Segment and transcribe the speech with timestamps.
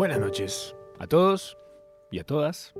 [0.00, 1.58] Buenas noches a todos
[2.10, 2.72] y a todas.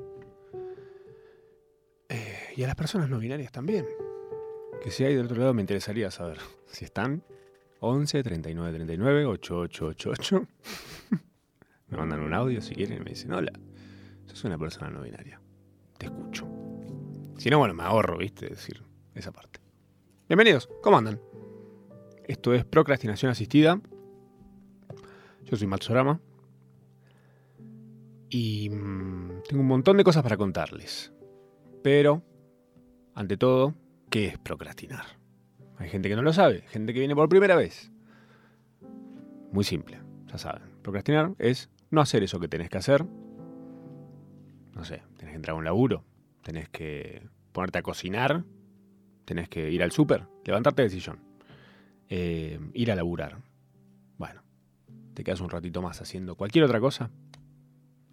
[2.08, 3.84] Eh, y a las personas no binarias también.
[4.82, 7.22] Que si hay del otro lado me interesaría saber si están
[7.80, 10.46] 11 39 39 8888.
[11.88, 13.52] me mandan un audio si quieren y me dicen, hola,
[14.24, 15.42] sos una persona no binaria.
[15.98, 16.48] Te escucho.
[17.36, 18.48] Si no, bueno, me ahorro, ¿viste?
[18.48, 18.82] Decir
[19.14, 19.60] esa parte.
[20.26, 21.20] Bienvenidos, ¿cómo andan?
[22.26, 23.78] Esto es Procrastinación Asistida.
[25.44, 26.18] Yo soy Matsurama.
[28.30, 31.12] Y mm, tengo un montón de cosas para contarles.
[31.82, 32.22] Pero,
[33.14, 33.74] ante todo,
[34.08, 35.04] ¿qué es procrastinar?
[35.78, 37.90] Hay gente que no lo sabe, gente que viene por primera vez.
[39.50, 40.62] Muy simple, ya saben.
[40.82, 43.04] Procrastinar es no hacer eso que tenés que hacer.
[44.74, 46.04] No sé, tenés que entrar a un laburo,
[46.42, 48.44] tenés que ponerte a cocinar,
[49.24, 51.18] tenés que ir al súper, levantarte del sillón,
[52.08, 53.38] eh, ir a laburar.
[54.18, 54.42] Bueno,
[55.14, 57.10] te quedas un ratito más haciendo cualquier otra cosa.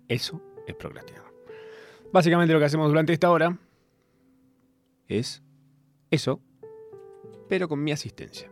[0.07, 1.23] Eso es procrastinar.
[2.11, 3.58] Básicamente lo que hacemos durante esta hora
[5.08, 5.44] es
[6.11, 6.41] eso,
[7.49, 8.49] pero con mi asistencia.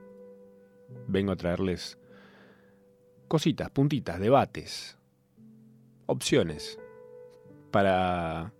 [1.07, 1.97] Vengo a traerles
[3.27, 4.97] cositas, puntitas, debates,
[6.05, 6.79] opciones
[7.71, 8.53] para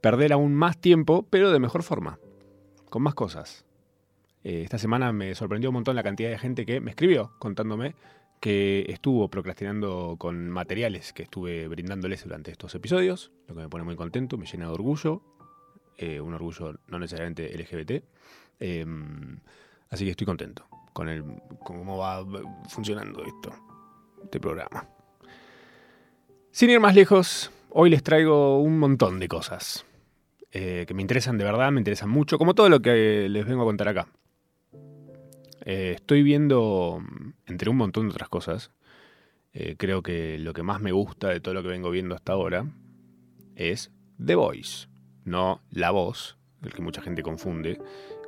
[0.00, 2.18] perder aún más tiempo, pero de mejor forma,
[2.88, 3.64] con más cosas.
[4.44, 7.94] Eh, esta semana me sorprendió un montón la cantidad de gente que me escribió contándome
[8.40, 13.84] que estuvo procrastinando con materiales que estuve brindándoles durante estos episodios, lo que me pone
[13.84, 15.22] muy contento, me llena de orgullo,
[15.96, 18.04] eh, un orgullo no necesariamente LGBT.
[18.60, 19.38] Em,
[19.90, 21.24] así que estoy contento con, el,
[21.64, 22.24] cómo va
[22.68, 23.52] funcionando esto,
[24.22, 24.88] este programa.
[26.50, 29.84] Sin ir más lejos, hoy les traigo un montón de cosas
[30.50, 33.62] eh, que me interesan de verdad, me interesan mucho, como todo lo que les vengo
[33.62, 34.08] a contar acá.
[35.70, 37.02] Eh, estoy viendo,
[37.46, 38.70] entre un montón de otras cosas,
[39.52, 42.32] eh, creo que lo que más me gusta de todo lo que vengo viendo hasta
[42.32, 42.64] ahora
[43.54, 43.92] es
[44.24, 44.88] The Voice,
[45.26, 47.78] no La Voz, el que mucha gente confunde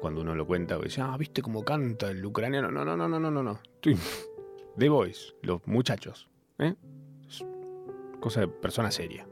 [0.02, 2.70] cuando uno lo cuenta, dice, ah, ¿viste cómo canta el ucraniano?
[2.70, 3.60] No, no, no, no, no, no, no.
[4.76, 6.28] The Voice, los muchachos.
[6.58, 6.74] ¿eh?
[8.20, 9.26] cosa de persona seria.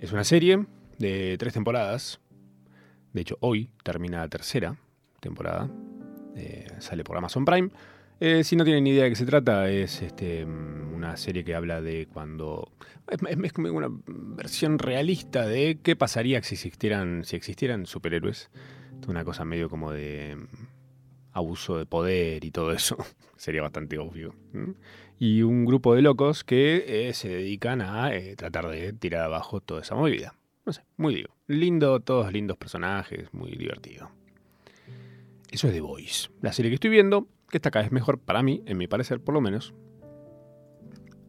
[0.00, 0.66] Es una serie
[0.98, 2.20] de tres temporadas.
[3.12, 4.76] De hecho, hoy termina la tercera
[5.20, 5.70] temporada.
[6.38, 7.70] Eh, sale por Amazon Prime.
[8.20, 11.54] Eh, si no tienen ni idea de qué se trata, es este, una serie que
[11.54, 12.72] habla de cuando.
[13.08, 18.50] Es, como una versión realista de qué pasaría si existieran, si existieran superhéroes.
[19.06, 20.46] Una cosa medio como de mm,
[21.32, 22.96] abuso de poder y todo eso.
[23.36, 24.34] Sería bastante obvio.
[25.18, 29.82] Y un grupo de locos que eh, se dedican a tratar de tirar abajo toda
[29.82, 30.34] esa movida.
[30.66, 31.34] No sé, muy digo.
[31.46, 34.10] Lindo, todos lindos personajes, muy divertido.
[35.50, 38.42] Eso es The Voice, la serie que estoy viendo, que está cada vez mejor para
[38.42, 39.74] mí, en mi parecer por lo menos.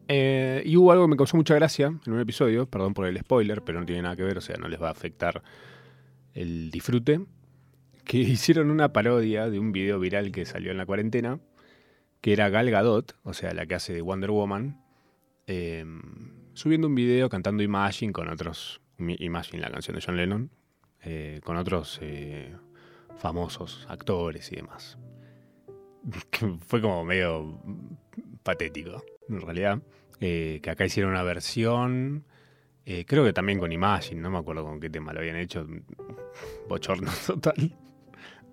[0.08, 3.16] Eh, y hubo algo que me causó mucha gracia en un episodio, perdón por el
[3.18, 5.42] spoiler, pero no tiene nada que ver, o sea, no les va a afectar
[6.34, 7.24] el disfrute,
[8.04, 11.38] que hicieron una parodia de un video viral que salió en la cuarentena,
[12.20, 14.82] que era Gal Gadot, o sea, la que hace de Wonder Woman,
[15.46, 15.84] eh,
[16.54, 20.50] subiendo un video cantando Imagine con otros, Imagine, la canción de John Lennon,
[21.02, 21.98] eh, con otros
[23.20, 24.98] famosos actores y demás.
[26.66, 27.60] Fue como medio
[28.42, 29.82] patético, en realidad.
[30.20, 32.24] Eh, que acá hicieron una versión,
[32.84, 35.66] eh, creo que también con Imagine, no me acuerdo con qué tema lo habían hecho,
[36.68, 37.76] bochorno total.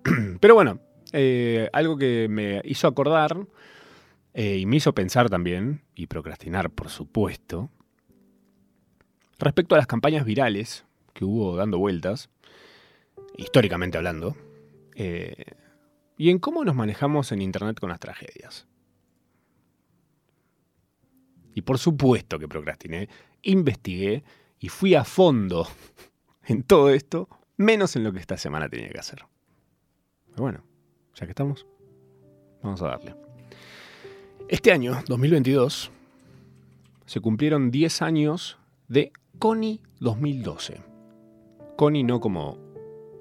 [0.40, 0.80] Pero bueno,
[1.12, 3.46] eh, algo que me hizo acordar
[4.34, 7.70] y me hizo pensar también, y procrastinar por supuesto,
[9.40, 12.30] respecto a las campañas virales que hubo dando vueltas,
[13.36, 14.36] históricamente hablando,
[15.00, 15.44] eh,
[16.16, 18.66] y en cómo nos manejamos en Internet con las tragedias.
[21.54, 23.08] Y por supuesto que procrastiné,
[23.42, 24.24] investigué
[24.58, 25.68] y fui a fondo
[26.46, 29.24] en todo esto, menos en lo que esta semana tenía que hacer.
[30.30, 30.64] Pero bueno,
[31.14, 31.64] ya que estamos,
[32.60, 33.14] vamos a darle.
[34.48, 35.92] Este año, 2022,
[37.06, 38.58] se cumplieron 10 años
[38.88, 40.80] de CONI 2012.
[41.76, 42.58] CONI no como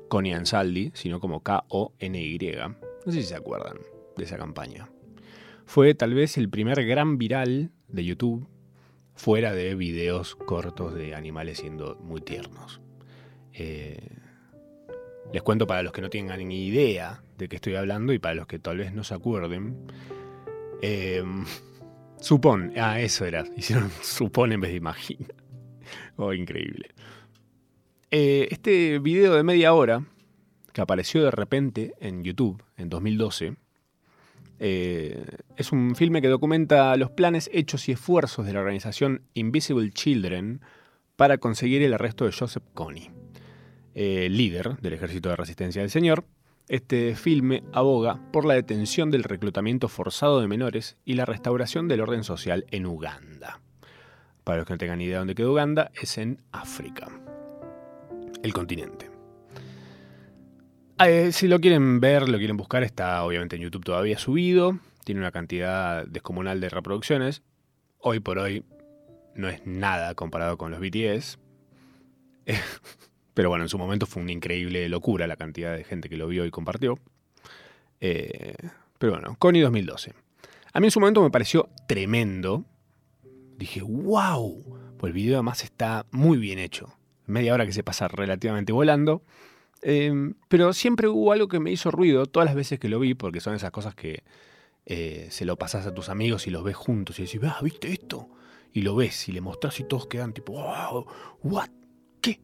[0.08, 2.40] Connie Ansaldi, sino como K-O-N-Y.
[3.06, 3.78] No sé si se acuerdan
[4.16, 4.90] de esa campaña.
[5.66, 8.48] Fue tal vez el primer gran viral de YouTube
[9.16, 12.80] fuera de videos cortos de animales siendo muy tiernos.
[13.54, 14.10] Eh,
[15.34, 18.36] les cuento para los que no tengan ni idea de qué estoy hablando y para
[18.36, 19.76] los que tal vez no se acuerden.
[20.82, 21.24] Eh,
[22.22, 25.28] supón, ah, eso era, hicieron supón en vez de imagina.
[26.16, 26.90] Oh, increíble.
[28.10, 30.06] Eh, este video de media hora,
[30.72, 33.56] que apareció de repente en YouTube en 2012,
[34.60, 35.24] Eh,
[35.56, 40.62] es un filme que documenta los planes, hechos y esfuerzos de la organización Invisible Children
[41.16, 43.12] para conseguir el arresto de Joseph Kony,
[43.94, 46.26] eh, líder del Ejército de Resistencia del Señor.
[46.70, 52.02] Este filme aboga por la detención del reclutamiento forzado de menores y la restauración del
[52.02, 53.62] orden social en Uganda.
[54.44, 57.10] Para los que no tengan idea de dónde queda Uganda, es en África,
[58.44, 59.10] el continente.
[61.00, 64.80] Eh, si lo quieren ver, lo quieren buscar, está obviamente en YouTube todavía subido.
[65.04, 67.44] Tiene una cantidad descomunal de reproducciones.
[68.00, 68.66] Hoy por hoy
[69.36, 71.40] no es nada comparado con los BTS.
[73.34, 76.28] Pero bueno, en su momento fue una increíble locura la cantidad de gente que lo
[76.28, 76.98] vio y compartió.
[78.02, 78.56] Eh,
[78.98, 80.14] pero bueno, Connie 2012.
[80.74, 82.66] A mí en su momento me pareció tremendo.
[83.58, 86.97] Dije, wow, pues el video además está muy bien hecho.
[87.28, 89.24] Media hora que se pasa relativamente volando.
[89.82, 93.14] Em, pero siempre hubo algo que me hizo ruido todas las veces que lo vi,
[93.14, 94.24] porque son esas cosas que
[94.86, 97.92] eh, se lo pasas a tus amigos y los ves juntos y decís, ah, ¿viste
[97.92, 98.30] esto?
[98.74, 101.06] Y lo ves y le mostrás y todos quedan tipo, wow,
[101.44, 101.70] what?
[102.22, 102.40] ¿Qué?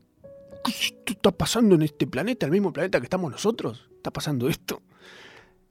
[0.64, 3.90] ¿Qué está pasando en este planeta, el mismo planeta que estamos nosotros?
[3.96, 4.82] ¿Está pasando esto?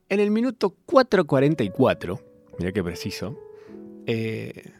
[0.09, 2.21] En el minuto 4.44,
[2.59, 3.39] mira qué preciso,
[4.05, 4.73] eh,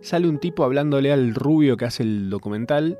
[0.00, 2.98] sale un tipo hablándole al rubio que hace el documental,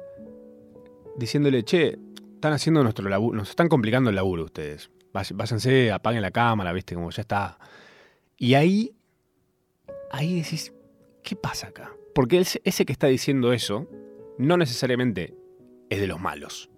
[1.18, 1.98] diciéndole, che,
[2.34, 4.90] están haciendo nuestro laburo, nos están complicando el laburo ustedes.
[5.12, 7.58] Váyanse, apaguen la cámara, viste, como ya está.
[8.36, 8.94] Y ahí,
[10.10, 10.72] ahí decís,
[11.22, 11.92] ¿qué pasa acá?
[12.14, 13.88] Porque ese que está diciendo eso,
[14.38, 15.34] no necesariamente
[15.88, 16.70] es de los malos.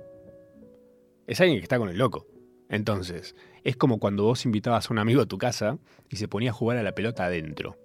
[1.26, 2.26] Es alguien que está con el loco.
[2.68, 3.34] Entonces,
[3.64, 6.54] es como cuando vos invitabas a un amigo a tu casa y se ponía a
[6.54, 7.76] jugar a la pelota adentro.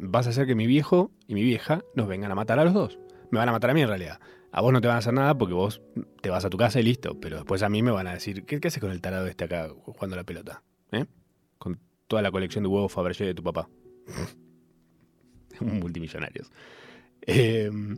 [0.00, 2.74] Vas a hacer que mi viejo y mi vieja nos vengan a matar a los
[2.74, 2.98] dos.
[3.30, 4.20] Me van a matar a mí en realidad.
[4.52, 5.80] A vos no te van a hacer nada porque vos
[6.20, 7.18] te vas a tu casa y listo.
[7.20, 9.68] Pero después a mí me van a decir, ¿qué, haces con el tarado este acá
[9.84, 10.62] jugando la pelota?
[10.92, 11.06] ¿Eh?
[11.58, 13.68] Con toda la colección de huevos Fabergé de tu papá.
[15.60, 16.50] Multimillonarios.
[17.22, 17.96] Em,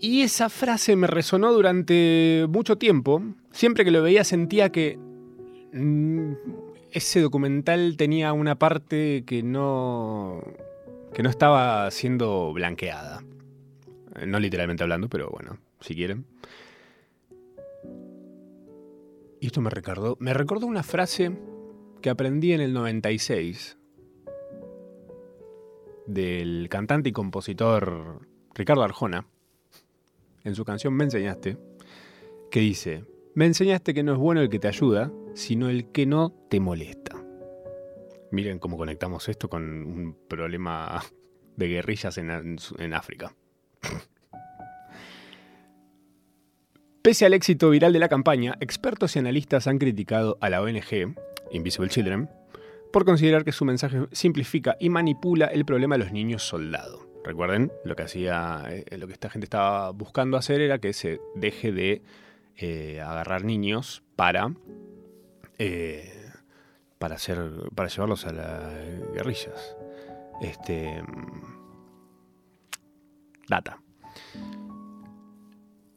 [0.00, 3.22] y esa frase me resonó durante mucho tiempo.
[3.52, 4.98] Siempre que lo veía sentía que
[5.72, 6.32] mm,
[6.90, 10.42] ese documental tenía una parte que no,
[11.12, 13.22] que no estaba siendo blanqueada.
[14.26, 16.26] No literalmente hablando, pero bueno, si quieren.
[19.40, 21.36] Y esto me recordó, me recordó una frase
[22.00, 23.78] que aprendí en el 96
[26.06, 29.26] del cantante y compositor Ricardo Arjona,
[30.44, 31.58] en su canción Me enseñaste,
[32.50, 36.06] que dice, me enseñaste que no es bueno el que te ayuda, sino el que
[36.06, 37.22] no te molesta.
[38.30, 41.02] Miren cómo conectamos esto con un problema
[41.56, 43.34] de guerrillas en África.
[47.02, 51.14] Pese al éxito viral de la campaña, expertos y analistas han criticado a la ONG
[51.50, 52.30] Invisible Children
[52.94, 57.06] por considerar que su mensaje simplifica y manipula el problema de los niños soldado.
[57.24, 61.20] Recuerden, lo que hacía, eh, lo que esta gente estaba buscando hacer era que se
[61.34, 62.02] deje de
[62.56, 64.54] eh, agarrar niños para,
[65.58, 66.30] eh,
[66.98, 67.38] para, hacer,
[67.74, 68.72] para llevarlos a las
[69.12, 69.76] guerrillas.
[70.40, 71.02] Este,
[73.48, 73.78] data.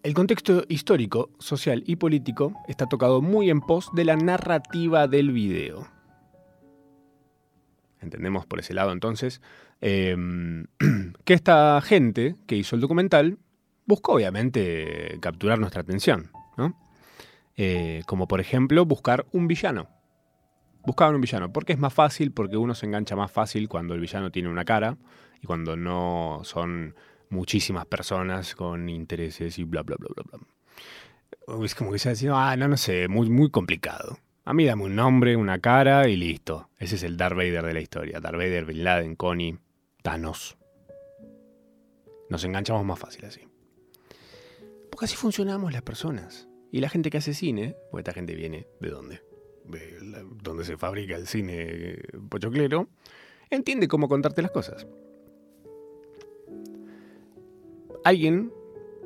[0.04, 5.32] El contexto histórico, social y político está tocado muy en pos de la narrativa del
[5.32, 5.88] video.
[8.00, 9.42] Entendemos por ese lado entonces
[9.82, 10.68] em,
[11.26, 13.38] que esta gente que hizo el documental
[13.86, 16.32] buscó obviamente capturar nuestra atención,
[17.56, 19.90] eh, como por ejemplo buscar un villano.
[20.86, 24.00] Buscaban un villano, porque es más fácil, porque uno se engancha más fácil cuando el
[24.00, 24.98] villano tiene una cara
[25.42, 26.96] y cuando no son
[27.30, 31.66] muchísimas personas con intereses y bla, bla, bla, bla, bla.
[31.66, 34.18] Es como que se decía, ah, no, no sé, muy, muy complicado.
[34.46, 36.70] A mí dame un nombre, una cara y listo.
[36.80, 38.20] Ese es el Darth Vader de la historia.
[38.20, 39.58] Darth Vader, Bin Laden, Connie,
[40.02, 40.58] Thanos.
[42.30, 43.42] Nos enganchamos más fácil así.
[44.90, 46.48] Porque así funcionamos las personas.
[46.72, 49.22] Y la gente que hace cine, pues esta gente viene de dónde?
[49.66, 50.00] De
[50.42, 51.98] donde se fabrica el cine
[52.30, 52.88] pochoclero,
[53.50, 54.88] entiende cómo contarte las cosas.
[58.08, 58.54] Alguien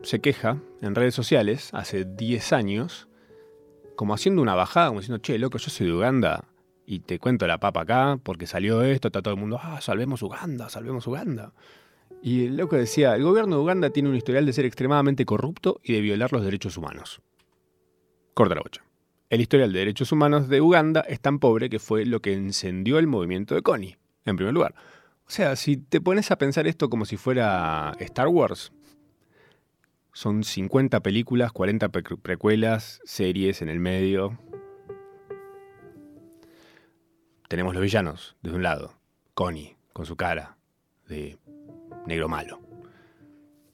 [0.04, 3.08] se queja en redes sociales hace 10 años,
[3.96, 6.46] como haciendo una bajada, como diciendo, che, loco, yo soy de Uganda
[6.86, 10.22] y te cuento la papa acá porque salió esto, está todo el mundo, ah, salvemos
[10.22, 11.52] Uganda, salvemos Uganda.
[12.22, 15.82] Y el loco decía, el gobierno de Uganda tiene un historial de ser extremadamente corrupto
[15.84, 17.22] y de violar los derechos humanos.
[18.36, 18.84] Corta la bocha.
[19.32, 23.00] El historial de derechos humanos de Uganda es tan pobre que fue lo que encendió
[23.00, 24.76] el movimiento de Connie, en primer lugar.
[25.26, 28.72] O sea, si te pones a pensar esto como si fuera Star Wars,
[30.14, 34.38] son 50 películas, 40 precuelas, series en el medio.
[37.52, 38.94] tenemos los villanos, desde un lado,
[39.34, 40.56] Connie, con su cara
[41.10, 41.38] de
[42.06, 42.62] negro malo.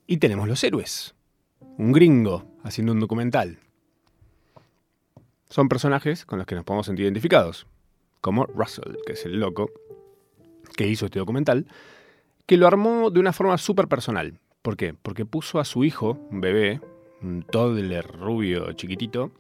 [0.08, 1.14] Y tenemos los héroes,
[1.78, 3.60] un gringo haciendo un documental.
[5.52, 7.68] Son personajes con los que nos podemos sentir identificados,
[8.20, 9.70] como Russell, que es el loco
[10.76, 11.68] que hizo este documental,
[12.48, 14.40] que lo armó de una forma súper personal.
[14.68, 14.94] ¿Por qué?
[14.94, 16.82] Porque puso a su hijo, un bebé,
[17.22, 19.32] un toddler rubio chiquitito,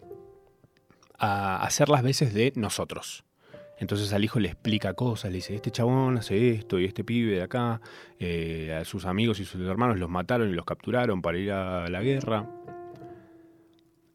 [1.19, 3.25] a hacer las veces de nosotros.
[3.77, 7.33] Entonces al hijo le explica cosas, le dice, este chabón hace esto y este pibe
[7.35, 7.81] de acá,
[8.19, 11.89] eh, a sus amigos y sus hermanos los mataron y los capturaron para ir a
[11.89, 12.49] la guerra.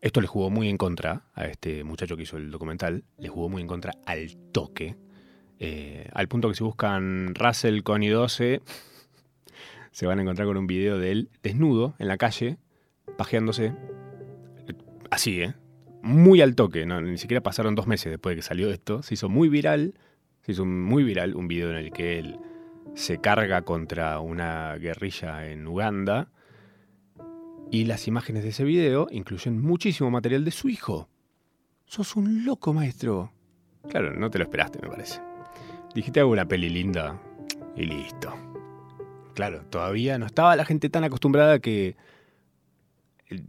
[0.01, 3.51] Esto le jugó muy en contra a este muchacho que hizo el documental, le jugó
[3.51, 4.97] muy en contra al toque,
[5.59, 8.63] eh, al punto que si buscan Russell Connie 12,
[9.93, 12.59] se van a encontrar con un video de él desnudo en la calle,
[13.17, 13.75] pajeándose,
[15.11, 15.55] así, ¿eh?
[16.03, 17.01] Muy al toque, ¿no?
[17.01, 19.95] ni siquiera pasaron dos meses después de que salió esto, se hizo muy viral,
[20.41, 22.41] se hizo muy viral un video en el que él
[22.95, 26.33] se carga contra una guerrilla en Uganda
[27.71, 31.09] y las imágenes de ese video incluyen muchísimo material de su hijo.
[31.87, 33.33] Sos un loco, maestro.
[33.89, 35.21] Claro, no te lo esperaste, me parece.
[35.95, 37.21] Dijiste hago una peli linda
[37.77, 38.52] y listo.
[39.35, 41.97] Claro, todavía no estaba la gente tan acostumbrada que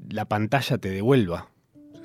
[0.09, 1.49] la pantalla te devuelva.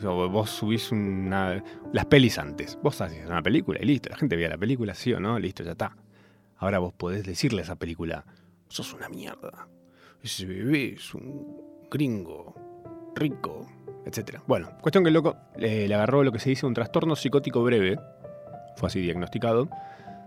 [0.02, 2.78] vos subís una, las pelis antes.
[2.82, 4.08] Vos haces una película y listo.
[4.08, 5.96] La gente veía la película, sí o no, listo, ya está.
[6.56, 8.24] Ahora vos podés decirle a esa película,
[8.68, 9.68] sos una mierda.
[10.22, 12.54] Ese bebé es un gringo,
[13.14, 13.68] rico,
[14.04, 14.40] etc.
[14.46, 17.98] Bueno, cuestión que el loco le agarró lo que se dice un trastorno psicótico breve,
[18.76, 19.68] fue así diagnosticado.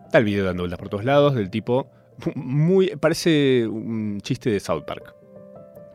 [0.05, 1.89] Está el video dando vueltas por todos lados del tipo,
[2.35, 5.15] muy, parece un chiste de South Park,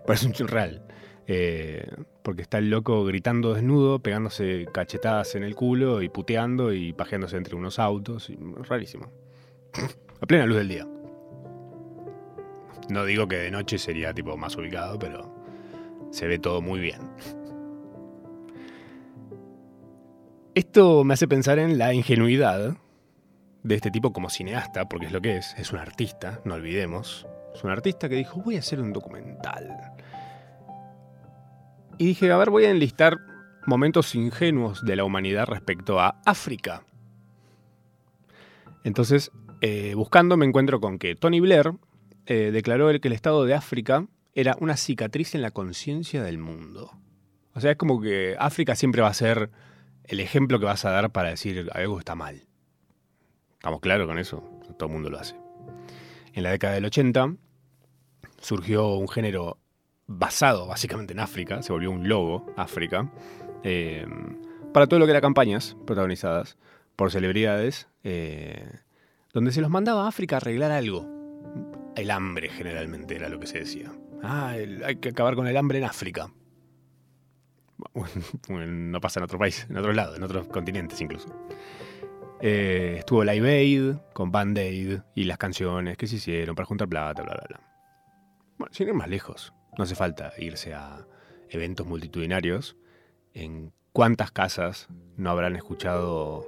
[0.07, 0.83] parece un real.
[1.29, 1.85] Eh,
[2.23, 7.37] porque está el loco gritando desnudo, pegándose cachetadas en el culo y puteando y pajeándose
[7.37, 8.33] entre unos autos.
[8.69, 9.11] rarísimo.
[10.21, 10.87] A plena luz del día.
[12.89, 15.35] No digo que de noche sería tipo más ubicado, pero
[16.11, 17.01] se ve todo muy bien.
[20.55, 22.77] Esto me hace pensar en la ingenuidad
[23.67, 27.27] de este tipo como cineasta, porque es lo que es, es un artista, no olvidemos.
[27.53, 29.93] Es un artista que dijo, voy a hacer un documental.
[31.99, 33.19] Y dije, a ver, voy a enlistar
[33.67, 36.85] momentos ingenuos de la humanidad respecto a África.
[38.85, 39.33] Entonces,
[39.63, 41.73] eh, buscando me encuentro con que Tony Blair
[42.27, 46.93] eh, declaró que el estado de África era una cicatriz en la conciencia del mundo.
[47.55, 49.51] O sea, es como que África siempre va a ser
[50.05, 52.46] el ejemplo que vas a dar para decir algo está mal.
[53.67, 54.45] ¿Estamos claros con eso?
[54.79, 55.35] Todo el mundo lo hace.
[56.35, 57.35] En la década del 80
[58.41, 59.59] surgió un género
[60.07, 63.11] basado básicamente en África, se volvió un logo África,
[63.65, 64.07] eh,
[64.73, 66.57] para todo lo que era campañas protagonizadas
[66.95, 68.71] por celebridades, eh,
[69.33, 71.05] donde se los mandaba a África a arreglar algo.
[71.97, 73.91] El hambre generalmente era lo que se decía.
[74.23, 76.31] Ah, hay que acabar con el hambre en África.
[78.49, 81.35] no pasa en otro país, en otro lado, en otros continentes incluso.
[82.41, 86.89] Eh, estuvo Live Aid con Band Aid y las canciones que se hicieron para juntar
[86.89, 87.61] plata, bla, bla, bla.
[88.59, 91.07] Bueno, sin ir más lejos, no hace falta irse a
[91.49, 92.77] eventos multitudinarios.
[93.33, 96.47] ¿En cuántas casas no habrán escuchado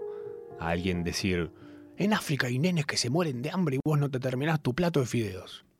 [0.60, 1.50] a alguien decir,
[1.96, 4.74] en África hay nenes que se mueren de hambre y vos no te terminás tu
[4.74, 5.64] plato de fideos?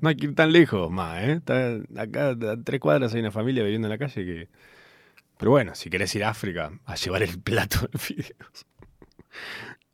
[0.00, 1.40] No hay que ir tan lejos más, ¿eh?
[1.96, 4.48] acá a tres cuadras hay una familia viviendo en la calle que...
[5.42, 8.64] Pero bueno, si querés ir a África a llevar el plato de fideos.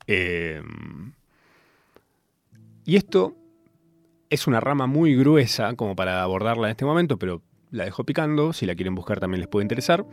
[0.06, 1.14] Em,
[2.84, 3.34] y esto
[4.28, 7.40] es una rama muy gruesa como para abordarla en este momento, pero
[7.70, 10.04] la dejo picando, si la quieren buscar también les puede interesar,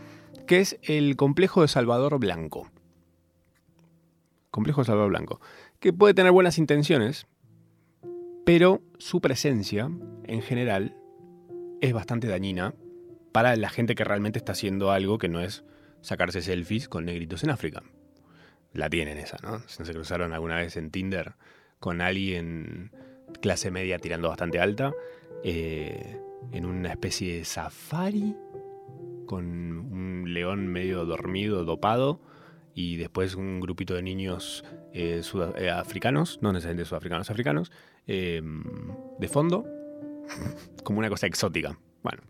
[0.48, 2.72] que es el complejo de Salvador Blanco.
[4.52, 5.42] Complejo de Salvador Blanco,
[5.82, 7.28] que puede tener buenas intenciones,
[8.46, 9.92] pero su presencia,
[10.28, 10.96] en general,
[11.82, 12.74] es bastante dañina
[13.36, 15.66] para la gente que realmente está haciendo algo que no es
[16.00, 17.84] sacarse selfies con negritos en África.
[18.72, 19.60] La tienen esa, ¿no?
[19.68, 21.34] Se cruzaron alguna vez en Tinder
[21.82, 22.92] con alguien
[23.42, 24.94] clase media tirando bastante alta,
[25.44, 26.18] eh,
[26.54, 28.38] en una especie de safari,
[29.26, 32.22] con un león medio dormido, dopado,
[32.74, 34.64] y después un grupito de niños
[34.94, 35.22] eh,
[35.58, 37.70] eh, africanos, no necesariamente sudafricanos, africanos,
[38.08, 38.64] Em,
[39.18, 39.66] de fondo
[40.84, 41.78] como una cosa exótica.
[42.04, 42.22] Bueno,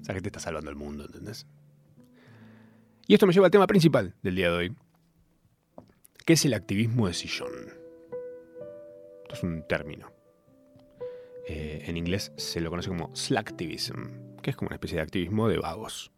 [0.00, 1.46] esa gente está salvando el mundo, ¿entendés?
[3.06, 4.76] Y esto me lleva al tema principal del día de hoy,
[6.24, 7.52] que es el activismo de sillón.
[9.22, 10.10] Esto es un término.
[11.46, 15.48] Eh, en inglés se lo conoce como slacktivism, que es como una especie de activismo
[15.48, 16.10] de vagos.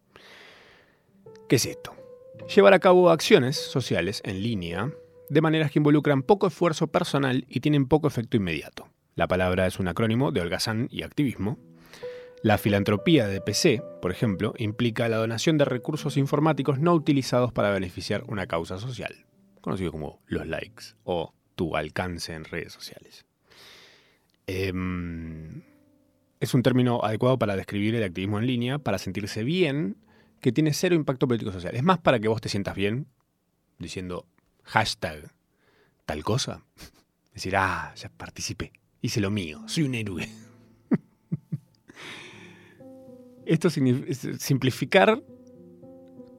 [1.49, 1.97] ¿Qué es esto?
[2.45, 4.91] llevar a cabo acciones sociales en línea
[5.29, 8.87] de maneras que involucran poco esfuerzo personal y tienen poco efecto inmediato.
[9.15, 11.57] La palabra es un acrónimo de holgazán y activismo.
[12.43, 17.71] La filantropía de PC, por ejemplo, implica la donación de recursos informáticos no utilizados para
[17.71, 19.25] beneficiar una causa social,
[19.59, 23.25] conocido como los likes o tu alcance en redes sociales.
[24.45, 25.63] Em,
[26.39, 29.97] es un término adecuado para describir el activismo en línea, para sentirse bien,
[30.39, 31.75] que tiene cero impacto político social.
[31.75, 33.07] Es más para que vos te sientas bien
[33.79, 34.27] diciendo
[34.63, 35.33] hashtag
[36.05, 36.63] tal cosa.
[37.33, 40.46] Decir, ah, ya participé, hice lo mío, soy un héroe.
[43.47, 45.23] Esto significa simplificar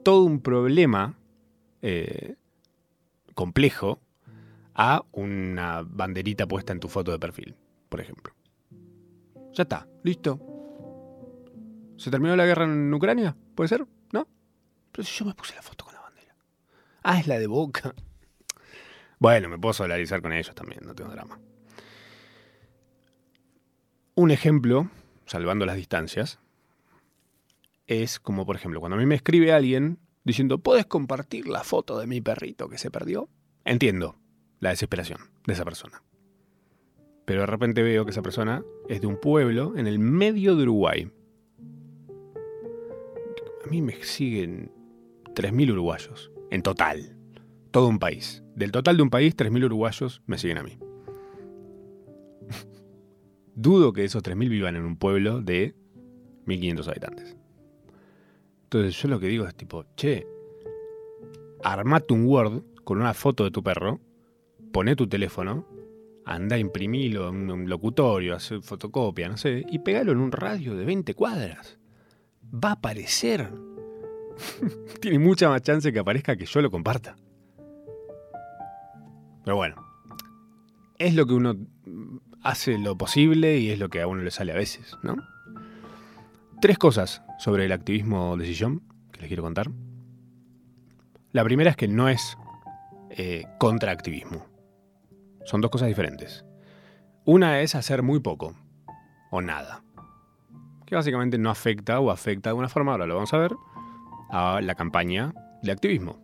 [0.04, 1.18] todo un problema
[1.80, 2.36] eh,
[3.34, 3.98] complejo
[4.74, 7.56] a una banderita puesta en tu foto de perfil,
[7.88, 8.34] por ejemplo.
[9.54, 10.38] Ya está, listo.
[11.96, 13.34] ¿Se terminó la guerra en Ucrania?
[13.54, 13.86] ¿Puede ser?
[14.12, 14.28] ¿No?
[14.92, 16.36] Pero si yo me puse la foto con la bandera.
[17.02, 17.94] Ah, es la de boca.
[19.18, 21.40] Bueno, me puedo solidarizar con ellos también, no tengo drama.
[24.14, 24.90] Un ejemplo,
[25.24, 26.38] salvando las distancias,
[27.88, 31.98] es como por ejemplo, cuando a mí me escribe alguien diciendo, ¿puedes compartir la foto
[31.98, 33.28] de mi perrito que se perdió?
[33.64, 34.16] Entiendo
[34.60, 36.02] la desesperación de esa persona.
[37.24, 40.62] Pero de repente veo que esa persona es de un pueblo en el medio de
[40.62, 41.10] Uruguay.
[43.64, 44.70] A mí me siguen
[45.34, 47.16] 3.000 uruguayos, en total.
[47.70, 48.42] Todo un país.
[48.54, 50.78] Del total de un país, 3.000 uruguayos me siguen a mí.
[53.54, 55.74] Dudo que esos 3.000 vivan en un pueblo de
[56.46, 57.37] 1.500 habitantes.
[58.68, 60.26] Entonces yo lo que digo es tipo, che,
[61.64, 63.98] armate un Word con una foto de tu perro,
[64.72, 65.66] pone tu teléfono,
[66.26, 70.76] anda a imprimirlo en un locutorio, hacer fotocopia, no sé, y pegalo en un radio
[70.76, 71.78] de 20 cuadras.
[72.52, 73.50] Va a aparecer.
[75.00, 77.16] Tiene mucha más chance que aparezca que yo lo comparta.
[79.44, 79.76] Pero bueno,
[80.98, 81.56] es lo que uno
[82.42, 85.16] hace lo posible y es lo que a uno le sale a veces, ¿no?
[86.60, 89.70] Tres cosas sobre el activismo de sillón que les quiero contar.
[91.30, 92.36] La primera es que no es
[93.10, 94.44] eh, contraactivismo.
[95.44, 96.44] Son dos cosas diferentes.
[97.24, 98.56] Una es hacer muy poco
[99.30, 99.84] o nada,
[100.84, 103.54] que básicamente no afecta o afecta de una forma, ahora lo vamos a ver,
[104.28, 106.18] a la campaña de activismo.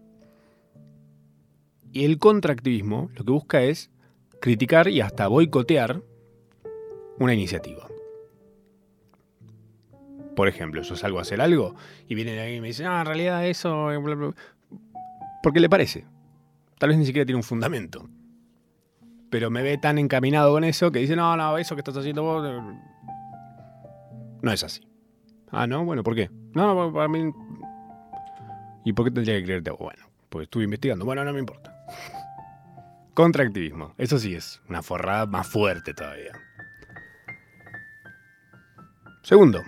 [1.92, 3.92] Y el contraactivismo lo que busca es
[4.40, 6.02] criticar y hasta boicotear
[7.20, 7.93] una iniciativa.
[10.34, 11.74] Por ejemplo, yo salgo a hacer algo
[12.08, 13.88] y viene alguien y me dice, ah, en realidad eso...
[15.42, 16.04] Porque le parece.
[16.78, 18.08] Tal vez ni siquiera tiene un fundamento.
[19.30, 22.22] Pero me ve tan encaminado con eso que dice, no, no, eso que estás haciendo
[22.22, 22.46] vos...
[22.48, 22.60] Eh,
[24.42, 24.86] no es así.
[25.50, 26.30] Ah, no, bueno, ¿por qué?
[26.54, 27.32] No, para mí...
[28.84, 29.70] ¿Y por qué tendría que creerte?
[29.70, 31.04] Bueno, pues estuve investigando.
[31.04, 31.74] Bueno, no me importa.
[33.14, 33.94] Contraactivismo.
[33.96, 36.32] Eso sí es una forrada más fuerte todavía.
[39.22, 39.62] Segundo,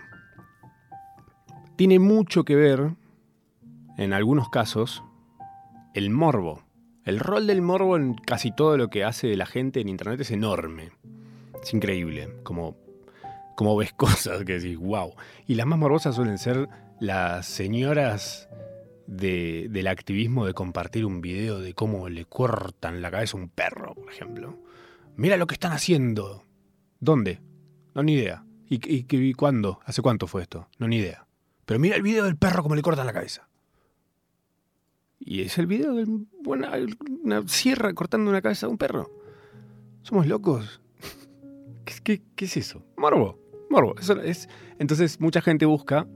[1.76, 2.94] tiene mucho que ver,
[3.98, 5.02] en algunos casos,
[5.94, 6.62] el morbo.
[7.04, 10.30] El rol del morbo en casi todo lo que hace la gente en Internet es
[10.30, 10.90] enorme.
[11.62, 12.76] Es increíble, como,
[13.76, 15.14] ves cosas que decís, wow.
[15.46, 18.48] Y las más morbosas suelen ser las señoras
[19.06, 23.94] del activismo de compartir un video de cómo le cortan la cabeza a un perro,
[23.94, 24.58] por ejemplo.
[25.14, 26.42] Mira lo que están haciendo.
[26.98, 27.40] ¿Dónde?
[27.94, 28.44] No, ni idea.
[28.68, 29.78] ¿Y, y, y cuándo?
[29.84, 30.68] ¿Hace cuánto fue esto?
[30.78, 31.25] No, ni idea.
[31.66, 33.48] Pero mira el video del perro como le cortan la cabeza.
[35.18, 36.06] Y es el video de
[36.44, 39.10] una, sierra cortando una cabeza a un perro.
[40.02, 40.80] ¿Somos locos?
[42.04, 42.84] ¿Qué, es eso?
[42.96, 43.38] Morbo.
[43.68, 43.96] Morbo.
[44.78, 46.06] Entonces mucha gente busca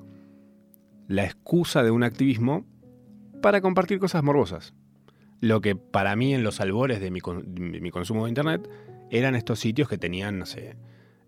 [1.09, 2.65] la excusa de un activismo
[3.43, 4.73] para compartir cosas morbosas.
[5.41, 8.71] Lo que para mí en los albores de mi, consumo de Internet
[9.11, 10.77] eran estos sitios que tenían, no sé,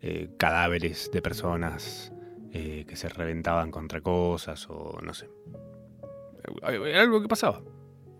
[0.01, 2.13] eh, cadáveres de personas
[2.53, 5.29] eh, que se reventaban contra cosas o no sé.
[6.63, 7.63] Era algo que pasaba.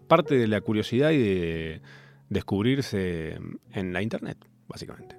[0.09, 1.83] Parte de la curiosidad y de
[2.29, 3.39] descubrirse
[3.73, 5.17] en la internet, básicamente.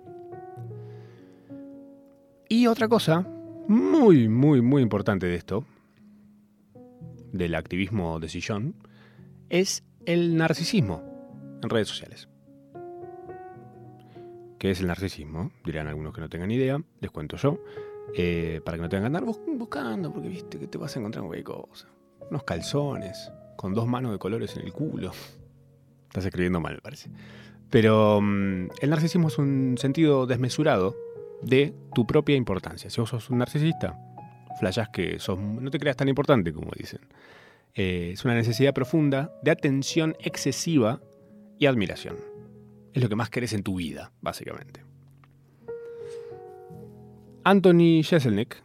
[2.49, 3.27] Y otra cosa
[3.67, 5.65] muy, muy, muy importante de esto,
[7.31, 8.75] del activismo de sillón,
[9.49, 11.03] es el narcisismo
[11.61, 12.27] en redes sociales.
[14.59, 15.51] ¿Qué es el narcisismo?
[15.65, 17.59] Dirán algunos que no tengan idea, les cuento yo.
[18.15, 21.25] Eh, para que no tengan que andar buscando, porque viste que te vas a encontrar
[21.25, 21.87] cualquier cosa.
[22.29, 25.11] Unos calzones, con dos manos de colores en el culo.
[26.09, 27.09] Estás escribiendo mal, me parece.
[27.69, 30.95] Pero mm, el narcisismo es un sentido desmesurado
[31.41, 32.89] de tu propia importancia.
[32.89, 33.97] Si vos sos un narcisista,
[34.59, 37.01] flashás que sos, no te creas tan importante como dicen.
[37.73, 41.01] Eh, es una necesidad profunda de atención excesiva
[41.57, 42.17] y admiración.
[42.93, 44.83] Es lo que más querés en tu vida, básicamente.
[47.45, 48.63] Anthony Jeselnik,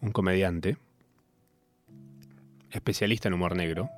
[0.00, 0.78] un comediante,
[2.70, 3.90] especialista en humor negro,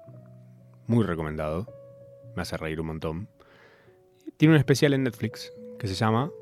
[0.89, 1.73] muy recomendado,
[2.35, 3.29] me hace reír un montón,
[4.37, 6.33] tiene un especial en Netflix que se llama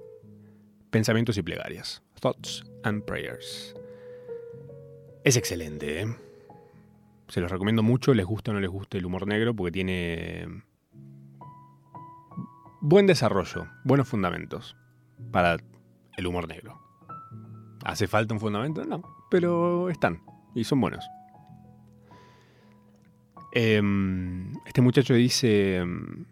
[0.88, 3.76] Pensamientos y Plegarias, Thoughts and Prayers.
[5.22, 6.16] Es excelente, ¿eh?
[7.28, 10.62] Se los recomiendo mucho, les gusta o no les gusta el humor negro, porque tiene
[12.80, 14.74] buen desarrollo, buenos fundamentos
[15.30, 15.58] para
[16.16, 16.80] el humor negro.
[17.84, 18.84] ¿Hace falta un fundamento?
[18.84, 20.22] No, pero están
[20.54, 21.04] y son buenos.
[23.52, 26.24] Em, este muchacho dice em,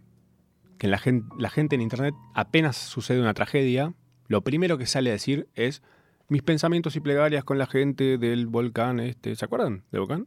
[0.79, 3.95] que la gente, la gente en Internet apenas sucede una tragedia,
[4.27, 5.83] lo primero que sale a decir es
[6.29, 9.37] mis pensamientos y plegarias con la gente del volcán este.
[9.37, 10.27] ¿Se acuerdan del volcán?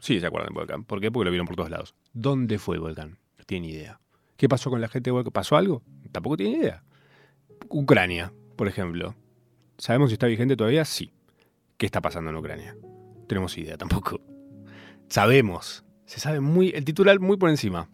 [0.00, 0.84] Sí, se acuerdan del volcán.
[0.84, 1.12] ¿Por qué?
[1.12, 1.94] Porque lo vieron por todos lados.
[2.12, 3.18] ¿Dónde fue el volcán?
[3.38, 4.00] No tiene idea.
[4.36, 5.32] ¿Qué pasó con la gente del volcán?
[5.32, 5.82] ¿Pasó algo?
[6.10, 6.82] Tampoco tiene idea.
[7.68, 9.14] Ucrania, por ejemplo.
[9.78, 10.84] ¿Sabemos si está vigente todavía?
[10.84, 11.12] Sí.
[11.76, 12.76] ¿Qué está pasando en Ucrania?
[12.82, 14.20] No tenemos idea tampoco.
[15.08, 15.84] Sabemos.
[16.06, 16.70] Se sabe muy.
[16.70, 17.88] El titular muy por encima.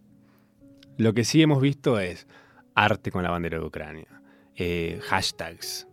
[0.97, 2.27] Lo que sí hemos visto es
[2.75, 4.21] arte con la bandera de Ucrania.
[4.55, 5.87] Eh, hashtags.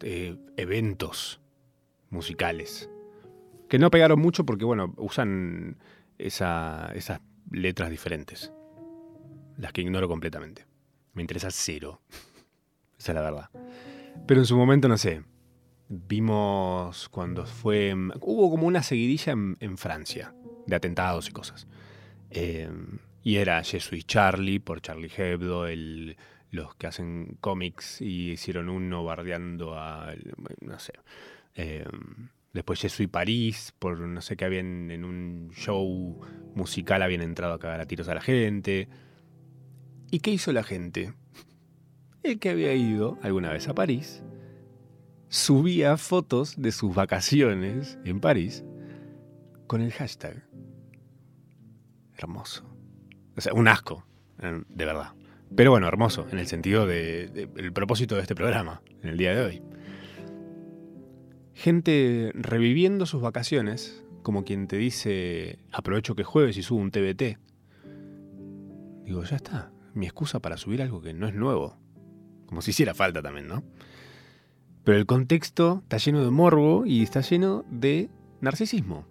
[0.00, 1.40] Eh, eventos
[2.10, 2.90] musicales.
[3.68, 5.78] Que no pegaron mucho porque, bueno, usan
[6.18, 8.52] esas letras diferentes.
[9.56, 10.66] Las que ignoro completamente.
[11.14, 12.00] Me interesa cero.
[12.98, 13.50] Esa es la verdad.
[14.26, 15.22] Pero en su momento, no sé,
[15.88, 17.94] vimos cuando fue...
[18.20, 20.34] Hubo como una seguidilla en, Francia
[20.66, 21.66] de atentados y cosas.
[22.30, 22.70] Eh,
[23.22, 25.66] y era y Charlie por Charlie Hebdo,
[26.50, 30.14] los que hacen cómics y hicieron uno bardeando a...
[30.60, 30.92] no sé.
[31.54, 31.84] Eh,
[32.52, 36.20] después y París, por no sé qué habían en un show
[36.54, 38.88] musical habían entrado a cagar a tiros a la gente.
[40.10, 41.12] ¿Y qué hizo la gente?
[42.22, 44.22] El que había ido alguna vez a París,
[45.28, 48.64] subía fotos de sus vacaciones en París
[49.66, 50.44] con el hashtag.
[52.16, 52.64] Hermoso.
[53.36, 54.04] O sea, un asco,
[54.38, 55.12] de verdad.
[55.54, 59.42] Pero bueno, hermoso, en el sentido del propósito de este programa, en el día de
[59.42, 59.62] hoy.
[61.54, 67.38] Gente reviviendo sus vacaciones, como quien te dice, aprovecho que jueves y subo un TBT.
[69.04, 71.78] Digo, ya está, mi excusa para subir algo que no es nuevo.
[72.48, 73.62] Como si hiciera falta también, ¿no?
[74.84, 78.08] Pero el contexto está lleno de morbo y está lleno de
[78.40, 79.06] narcisismo.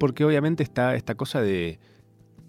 [0.00, 1.78] Porque obviamente está esta cosa de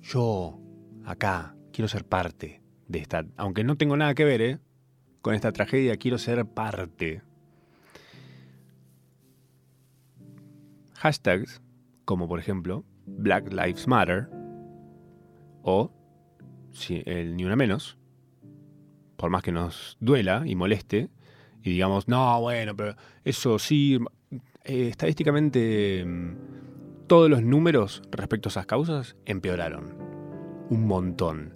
[0.02, 0.60] yo,
[1.06, 4.60] acá, quiero ser parte de esta, aunque no tengo nada que ver, ¿eh?
[5.22, 7.22] Con esta tragedia, quiero ser parte.
[10.96, 11.62] Hashtags,
[12.06, 14.28] como por ejemplo Black Lives Matter,
[15.62, 15.92] o
[17.06, 17.99] el Ni Una Menos,
[19.20, 21.10] por más que nos duela y moleste,
[21.62, 24.00] y digamos, no, bueno, pero eso sí,
[24.64, 29.98] eh, estadísticamente mm, todos los números respecto a esas causas empeoraron.
[30.70, 31.54] Un montón.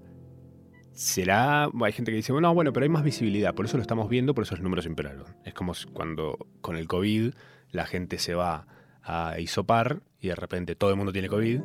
[0.91, 4.09] Será, hay gente que dice, bueno, bueno, pero hay más visibilidad, por eso lo estamos
[4.09, 5.25] viendo, por eso los números empeoraron.
[5.45, 7.33] Es como cuando con el COVID
[7.71, 8.67] la gente se va
[9.01, 11.61] a isopar y de repente todo el mundo tiene COVID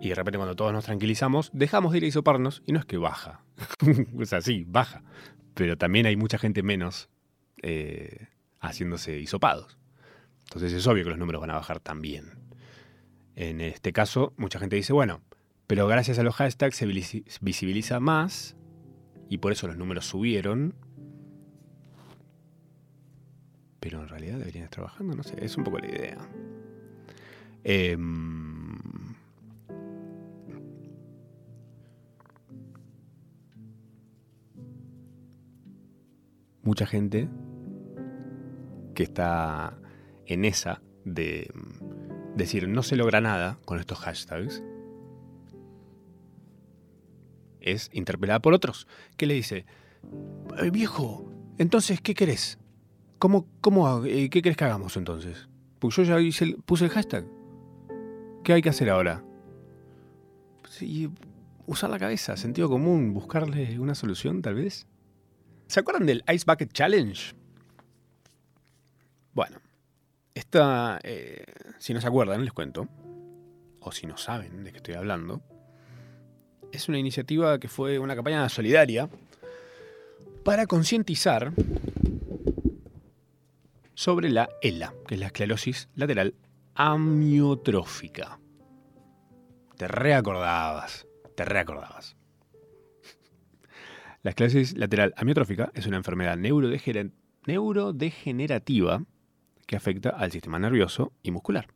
[0.00, 2.84] y de repente cuando todos nos tranquilizamos, dejamos de ir a hisoparnos y no es
[2.84, 3.42] que baja.
[4.18, 5.02] o sea, sí, baja.
[5.54, 7.08] Pero también hay mucha gente menos
[7.62, 8.28] eh,
[8.60, 9.78] haciéndose hisopados.
[10.44, 12.38] Entonces es obvio que los números van a bajar también.
[13.34, 15.20] En este caso, mucha gente dice, bueno,
[15.66, 16.86] pero gracias a los hashtags se
[17.40, 18.56] visibiliza más
[19.28, 20.74] y por eso los números subieron.
[23.80, 26.18] Pero en realidad deberían estar trabajando, no sé, es un poco la idea.
[27.64, 27.96] Eh,
[36.68, 37.30] mucha gente
[38.94, 39.78] que está
[40.26, 44.62] en esa de mm, decir no se logra nada con estos hashtags
[47.60, 49.64] es interpelada por otros que le dice
[50.70, 52.58] viejo entonces qué querés
[53.18, 56.16] cómo cómo eh, qué querés que hagamos entonces pues yo ya
[56.66, 57.24] puse el hashtag.
[58.44, 59.24] Qué hay que hacer ahora
[61.66, 64.86] usar la cabeza sentido común buscarle una solución tal vez
[65.68, 67.34] ¿Se acuerdan del Ice Bucket Challenge?
[69.34, 69.58] Bueno,
[70.34, 71.44] esta, eh,
[71.78, 72.88] si no se acuerdan, les cuento,
[73.80, 75.42] o si no saben de qué estoy hablando,
[76.72, 79.10] es una iniciativa que fue una campaña solidaria
[80.42, 81.52] para concientizar
[83.92, 86.34] sobre la ELA, que es la esclerosis lateral
[86.74, 88.40] amiotrófica.
[89.76, 92.17] Te reacordabas, te reacordabas.
[94.22, 99.04] La esclerosis lateral amiotrófica es una enfermedad neurodegenerativa
[99.66, 101.68] que afecta al sistema nervioso y muscular.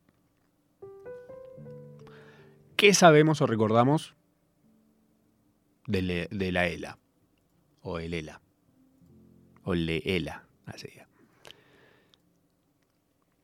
[2.74, 4.16] ¿Qué sabemos o recordamos
[5.86, 6.98] de, la ELA?
[7.82, 8.40] O el ELA.
[9.62, 10.88] O le ELA, así.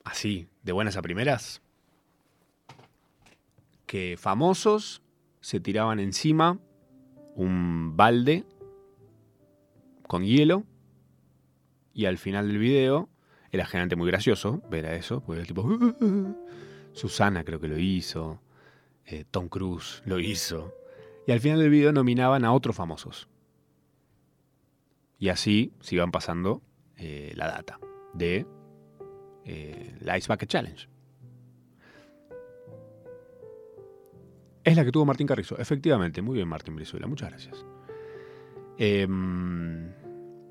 [0.03, 1.63] Así, de buenas a primeras.
[3.87, 5.03] Que famosos
[5.41, 6.59] se tiraban encima
[7.37, 8.45] un balde
[10.09, 10.65] con hielo
[11.95, 13.09] y al final del video
[13.53, 15.65] era generalmente muy gracioso ver a eso, porque el tipo...
[16.93, 18.43] Susana creo que lo hizo,
[19.07, 20.75] eh, Tom Cruise lo hizo.
[21.27, 23.29] Y al final del video nominaban a otros famosos.
[25.19, 26.63] Y así se iban pasando
[26.97, 27.79] eh, la data
[28.15, 28.47] de
[29.45, 30.89] eh, la Ice Bucket Challenge.
[34.65, 35.59] Es la que tuvo Martín Carrizo.
[35.59, 37.65] Efectivamente, muy bien Martín Brizuela, muchas gracias.
[38.81, 39.93] Em,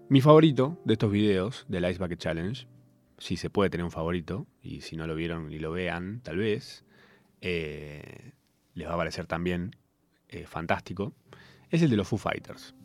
[0.09, 2.67] mi favorito de estos videos del Ice Bucket Challenge,
[3.17, 6.35] si se puede tener un favorito, y si no lo vieron y lo vean, tal
[6.35, 6.83] vez,
[7.39, 8.33] eh,
[8.73, 9.77] les va a parecer también
[10.27, 11.13] eh, fantástico,
[11.69, 12.75] es el de los Foo Fighters.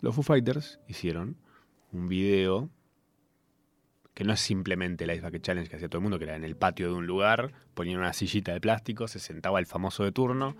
[0.00, 1.36] Los Foo Fighters hicieron
[1.92, 2.68] un video
[4.12, 6.34] que no es simplemente el Ice Bucket Challenge que hacía todo el mundo, que era
[6.34, 10.02] en el patio de un lugar, ponían una sillita de plástico, se sentaba el famoso
[10.02, 10.56] de turno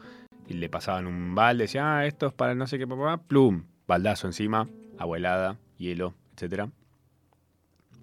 [0.46, 3.64] y le pasaban un balde, decía, ah, esto es para no sé qué, papá, plum,
[3.87, 4.68] baldazo encima,
[4.99, 6.70] abuelada, hielo, etc.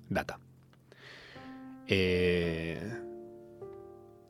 [0.09, 0.39] Data.
[1.87, 2.79] Eh,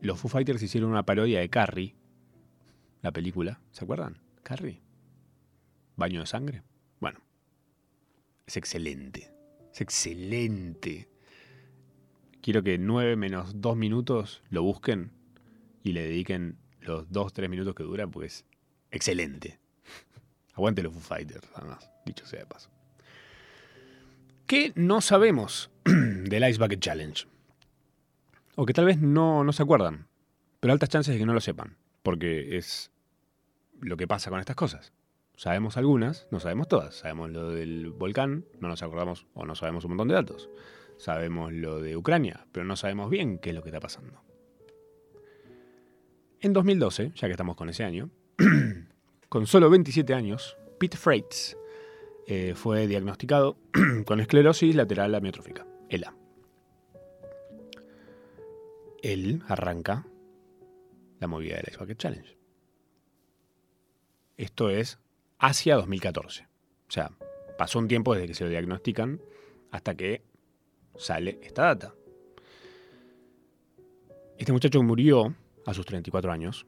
[0.00, 1.94] los Foo Fighters hicieron una parodia de Carrie,
[3.02, 4.18] la película, ¿se acuerdan?
[4.42, 4.80] Carrie.
[5.96, 6.62] Baño de sangre.
[7.00, 7.20] Bueno,
[8.46, 9.32] es excelente.
[9.72, 11.08] Es excelente.
[12.40, 15.12] Quiero que 9 menos 2 minutos lo busquen
[15.84, 18.44] y le dediquen los 2-3 minutos que duran, pues
[18.90, 19.61] excelente.
[20.54, 22.70] Aguante los Foo Fighters, además, dicho sea de paso.
[24.46, 27.26] ¿Qué no sabemos del Ice Bucket Challenge?
[28.54, 30.08] O que tal vez no, no se acuerdan,
[30.60, 32.90] pero altas chances de que no lo sepan, porque es
[33.80, 34.92] lo que pasa con estas cosas.
[35.36, 36.94] Sabemos algunas, no sabemos todas.
[36.94, 40.48] Sabemos lo del volcán, no nos acordamos o no sabemos un montón de datos.
[40.98, 44.22] Sabemos lo de Ucrania, pero no sabemos bien qué es lo que está pasando.
[46.40, 48.10] En 2012, ya que estamos con ese año,
[49.32, 51.56] con solo 27 años, Pete Freites
[52.26, 53.56] eh, fue diagnosticado
[54.04, 56.14] con esclerosis lateral amiotrófica, ELA.
[59.02, 60.06] Él arranca
[61.18, 62.38] la movida del Ice Bucket Challenge.
[64.36, 64.98] Esto es
[65.38, 66.46] hacia 2014.
[66.88, 67.10] O sea,
[67.56, 69.18] pasó un tiempo desde que se lo diagnostican
[69.70, 70.22] hasta que
[70.98, 71.94] sale esta data.
[74.36, 76.66] Este muchacho murió a sus 34 años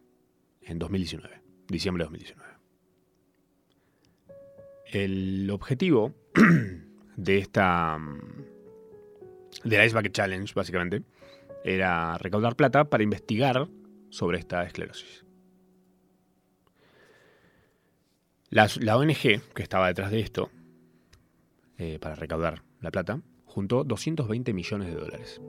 [0.62, 2.53] en 2019, diciembre de 2019.
[4.94, 6.14] El objetivo
[7.16, 7.98] de esta
[9.64, 11.02] de la Ice Bucket Challenge, básicamente,
[11.64, 13.68] era recaudar plata para investigar
[14.10, 15.24] sobre esta esclerosis.
[18.50, 20.52] La, ONG que estaba detrás de esto,
[21.76, 25.40] eh, para recaudar la plata, juntó 220 millones de dólares,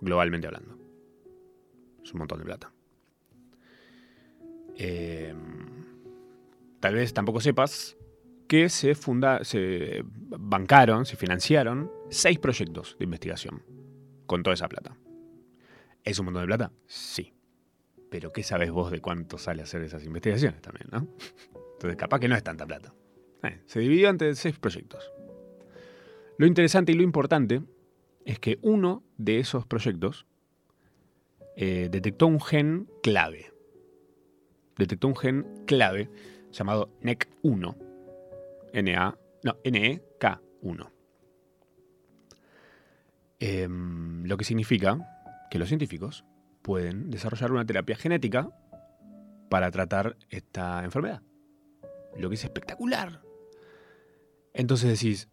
[0.00, 0.78] globalmente hablando.
[2.02, 2.72] Es un montón de plata.
[4.76, 5.84] Em,
[6.80, 7.98] tal vez tampoco sepas
[8.48, 13.62] que se, funda, se bancaron, se financiaron seis proyectos de investigación
[14.26, 14.96] con toda esa plata.
[16.02, 16.72] ¿Es un montón de plata?
[16.86, 17.32] Sí.
[18.10, 21.08] Pero ¿qué sabes vos de cuánto sale hacer esas investigaciones también, no?
[21.72, 22.94] Entonces, capaz que no es tanta plata.
[23.42, 25.10] Eh, se dividió entre seis proyectos.
[26.38, 27.62] Lo interesante y lo importante
[28.24, 30.26] es que uno de esos proyectos
[31.56, 33.52] eh, detectó un gen clave.
[34.76, 36.10] Detectó un gen clave
[36.50, 37.76] llamado NEC1.
[38.74, 40.90] NA, no, NEK1.
[43.38, 44.98] Em, lo que significa
[45.50, 46.24] que los científicos
[46.62, 48.48] pueden desarrollar una terapia genética
[49.48, 51.22] para tratar esta enfermedad
[52.16, 53.20] lo que es espectacular.
[54.52, 55.28] Entonces decís,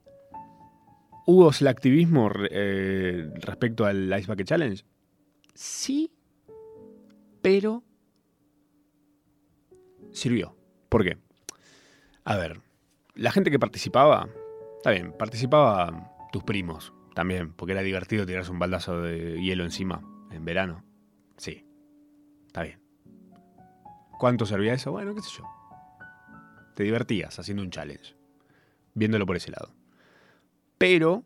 [1.25, 4.83] ¿hubo selectivismo eh, respecto al Ice Bucket Challenge?
[5.53, 6.11] Sí,
[7.41, 7.83] pero
[10.11, 10.55] sirvió.
[10.89, 11.17] ¿Por qué?
[12.23, 12.59] A ver,
[13.15, 14.29] la gente que participaba,
[14.77, 20.01] está bien, participaba tus primos también, porque era divertido tirarse un baldazo de hielo encima
[20.31, 20.83] en verano.
[21.37, 21.65] Sí,
[22.47, 22.81] está bien.
[24.17, 24.91] ¿Cuánto servía eso?
[24.91, 25.61] Bueno, qué sé yo
[26.75, 28.15] te divertías haciendo un challenge,
[28.93, 29.73] viéndolo por ese lado.
[30.77, 31.23] Pero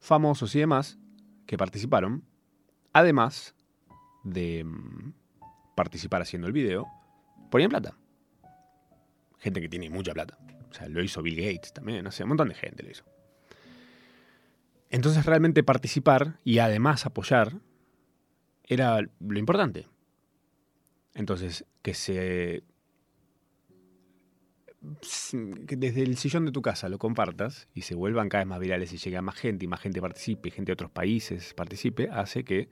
[0.00, 0.98] famosos y demás
[1.46, 2.24] que participaron,
[2.92, 3.54] además
[4.24, 5.12] de mm,
[5.76, 6.86] participar haciendo el video,
[7.50, 7.96] ponían plata.
[9.38, 10.38] Gente que tiene mucha plata.
[10.70, 13.04] O sea, lo hizo Bill Gates también, no sé, un montón de gente lo hizo.
[14.90, 17.60] Entonces realmente participar y además apoyar
[18.64, 19.86] era lo importante.
[21.14, 22.62] Entonces, que se...
[25.66, 28.60] que desde el sillón de tu casa lo compartas y se vuelvan cada vez más
[28.60, 31.54] virales y llegue a más gente y más gente participe y gente de otros países
[31.54, 32.68] participe, hace que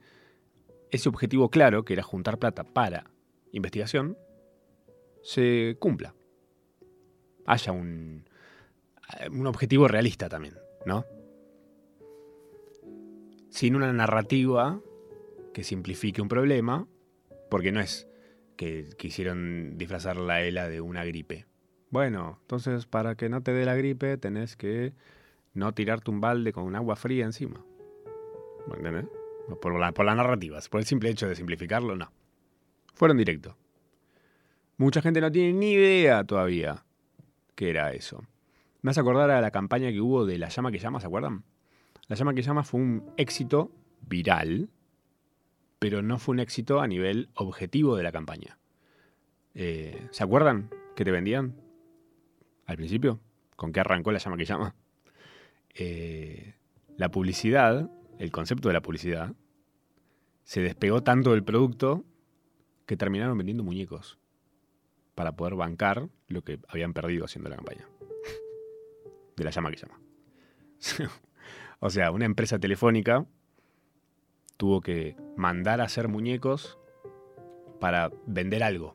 [0.91, 3.11] ese objetivo claro, que era juntar plata para
[3.53, 4.17] investigación,
[5.23, 6.15] se cumpla.
[7.47, 8.25] Haya un,
[9.31, 10.55] un objetivo realista también,
[10.85, 11.05] ¿no?
[13.51, 14.81] Sin una narrativa
[15.55, 16.87] que simplifique un problema,
[17.51, 18.09] porque no es
[18.57, 21.47] que quisieron disfrazar la ELA de una gripe.
[21.91, 24.93] Bueno, entonces para que no te dé la gripe tenés que
[25.55, 27.65] no tirarte un balde con agua fría encima.
[28.75, 29.07] ¿Entendés?
[29.63, 32.11] Por la, por las narrativas, por el simple hecho de simplificarlo, no.
[32.95, 33.57] Fueron directo.
[34.77, 36.86] Mucha gente no tiene ni idea todavía
[37.57, 38.23] qué era eso.
[38.83, 41.43] Me hace acordar a la campaña que hubo de La Llama que Llama, ¿se acuerdan?
[42.07, 44.71] La Llama que Llama fue un éxito viral
[45.79, 48.59] pero no fue un éxito a nivel objetivo de la campaña.
[49.55, 51.55] Eh, ¿Se acuerdan que te vendían
[52.67, 53.21] al principio?
[53.57, 54.75] ¿Con qué arrancó la llama que llama?
[55.75, 56.55] Eh,
[56.97, 59.35] la publicidad, el concepto de la publicidad,
[60.45, 62.05] se despegó tanto del producto
[62.87, 64.19] que terminaron vendiendo muñecos
[65.17, 67.89] para poder bancar lo que habían perdido haciendo la campaña.
[69.35, 69.99] De la llama que llama.
[71.81, 73.27] o sea, una empresa telefónica
[74.57, 76.79] tuvo que mandar a hacer muñecos
[77.81, 78.95] para vender algo.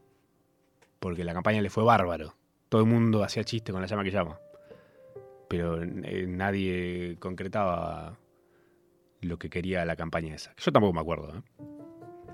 [1.00, 2.36] Porque la campaña le fue bárbaro.
[2.70, 4.40] Todo el mundo hacía chiste con la llama que llama.
[5.50, 8.20] Pero eh, nadie concretaba
[9.22, 10.54] lo que quería la campaña esa.
[10.58, 11.42] Yo tampoco me acuerdo, ¿eh?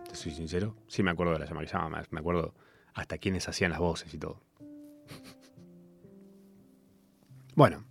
[0.09, 0.75] Te soy sincero.
[0.87, 2.03] Sí me acuerdo de la llama que llama.
[2.11, 2.53] Me acuerdo
[2.97, 4.41] hasta quiénes hacían las voces y todo.
[7.55, 7.85] bueno.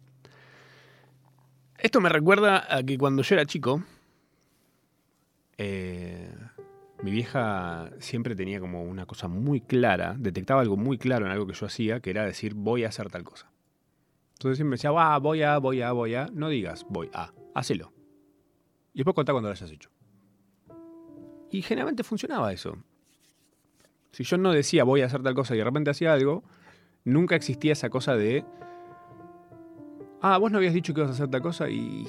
[1.79, 3.85] Esto me recuerda a que cuando yo era chico,
[5.59, 6.35] eh,
[7.03, 11.47] mi vieja siempre tenía como una cosa muy clara, detectaba algo muy claro en algo
[11.47, 13.53] que yo hacía, que era decir voy a hacer tal cosa.
[14.33, 16.27] Entonces siempre decía, va, voy a, voy a, voy a.
[16.33, 17.92] No digas voy a, hacelo.
[18.92, 19.90] Y después contá cuando lo hayas hecho.
[21.51, 22.77] Y generalmente funcionaba eso.
[24.12, 26.42] Si yo no decía voy a hacer tal cosa y de repente hacía algo,
[27.05, 28.45] nunca existía esa cosa de.
[30.21, 32.07] Ah, vos no habías dicho que ibas a hacer tal cosa y.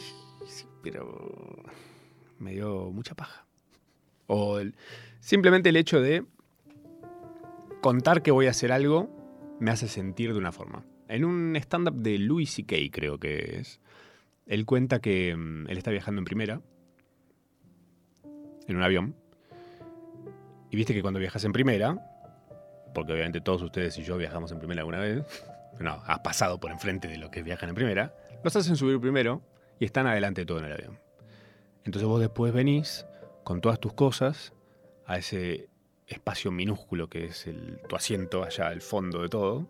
[0.81, 1.63] pero
[2.39, 3.45] me dio mucha paja.
[4.27, 4.59] O
[5.19, 6.25] simplemente el hecho de
[7.81, 9.09] contar que voy a hacer algo
[9.59, 10.85] me hace sentir de una forma.
[11.07, 12.75] En un stand-up de Louis C.K.
[12.91, 13.79] creo que es,
[14.45, 16.61] él cuenta que mm, él está viajando en primera,
[18.67, 19.15] en un avión,
[20.69, 21.97] y viste que cuando viajas en primera,
[22.93, 25.23] porque obviamente todos ustedes y yo viajamos en primera alguna vez,
[25.79, 29.41] no, has pasado por enfrente de lo que viajan en primera, los hacen subir primero
[29.79, 30.99] y están adelante de todo en el avión.
[31.85, 33.05] Entonces vos después venís
[33.43, 34.53] con todas tus cosas
[35.05, 35.69] a ese
[36.07, 39.67] espacio minúsculo que es el, tu asiento allá al fondo de todo.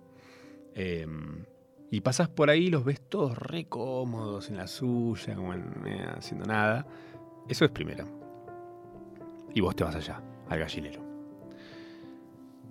[0.74, 1.46] Em,
[1.90, 6.08] y pasás por ahí y los ves todos re cómodos en la suya, como eh,
[6.16, 6.86] haciendo nada.
[7.48, 8.06] Eso es primera.
[9.54, 11.02] Y vos te vas allá, al gallinero.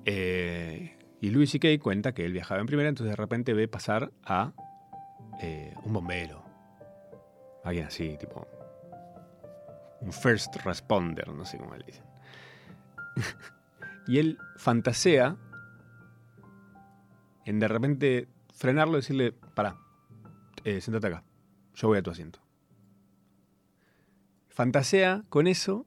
[0.05, 1.83] Eh, y Louis C.K.
[1.83, 4.53] cuenta que él viajaba en primera, entonces de repente ve pasar a
[5.41, 6.45] eh, un bombero.
[7.65, 8.47] Alguien así, tipo
[10.01, 12.05] un first responder, no sé cómo le dicen.
[14.07, 15.37] y él fantasea
[17.45, 19.77] en de repente frenarlo y decirle, para,
[20.65, 21.25] eh, sentate acá,
[21.75, 22.41] yo voy a tu asiento.
[24.49, 25.87] Fantasea con eso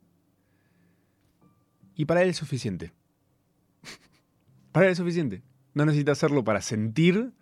[1.99, 2.93] y para él es suficiente.
[4.71, 5.43] para él es suficiente.
[5.73, 7.33] No necesita hacerlo para sentir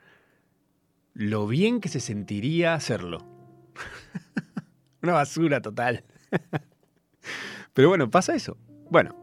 [1.14, 3.20] lo bien que se sentiría hacerlo.
[5.04, 6.06] Una basura total.
[7.76, 8.58] Pero bueno, pasa eso.
[8.90, 9.16] Bueno,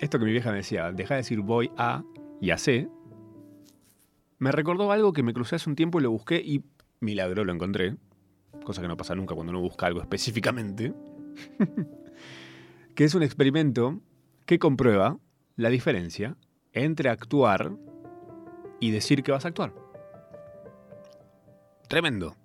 [0.00, 2.02] esto que mi vieja me decía, deja de decir voy a
[2.40, 2.88] y a C,
[4.38, 6.64] me recordó algo que me crucé hace un tiempo y lo busqué y
[7.00, 7.96] milagro lo encontré.
[8.64, 10.94] Cosa que no pasa nunca cuando uno busca algo específicamente.
[12.94, 14.00] que es un experimento
[14.46, 15.18] que comprueba
[15.56, 16.36] la diferencia
[16.72, 17.72] entre actuar
[18.80, 19.74] y decir que vas a actuar.
[21.88, 22.36] Tremendo.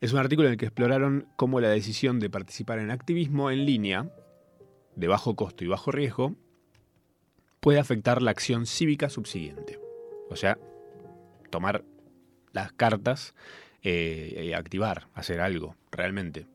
[0.00, 3.64] Es un artículo en el que exploraron cómo la decisión de participar en activismo en
[3.64, 4.10] línea,
[4.96, 6.34] de bajo costo y bajo riesgo,
[7.60, 9.78] puede afectar la acción cívica subsiguiente.
[10.28, 10.58] O sea,
[11.50, 11.84] tomar
[12.52, 13.34] las cartas
[13.82, 16.46] eh, activar, hacer algo, realmente.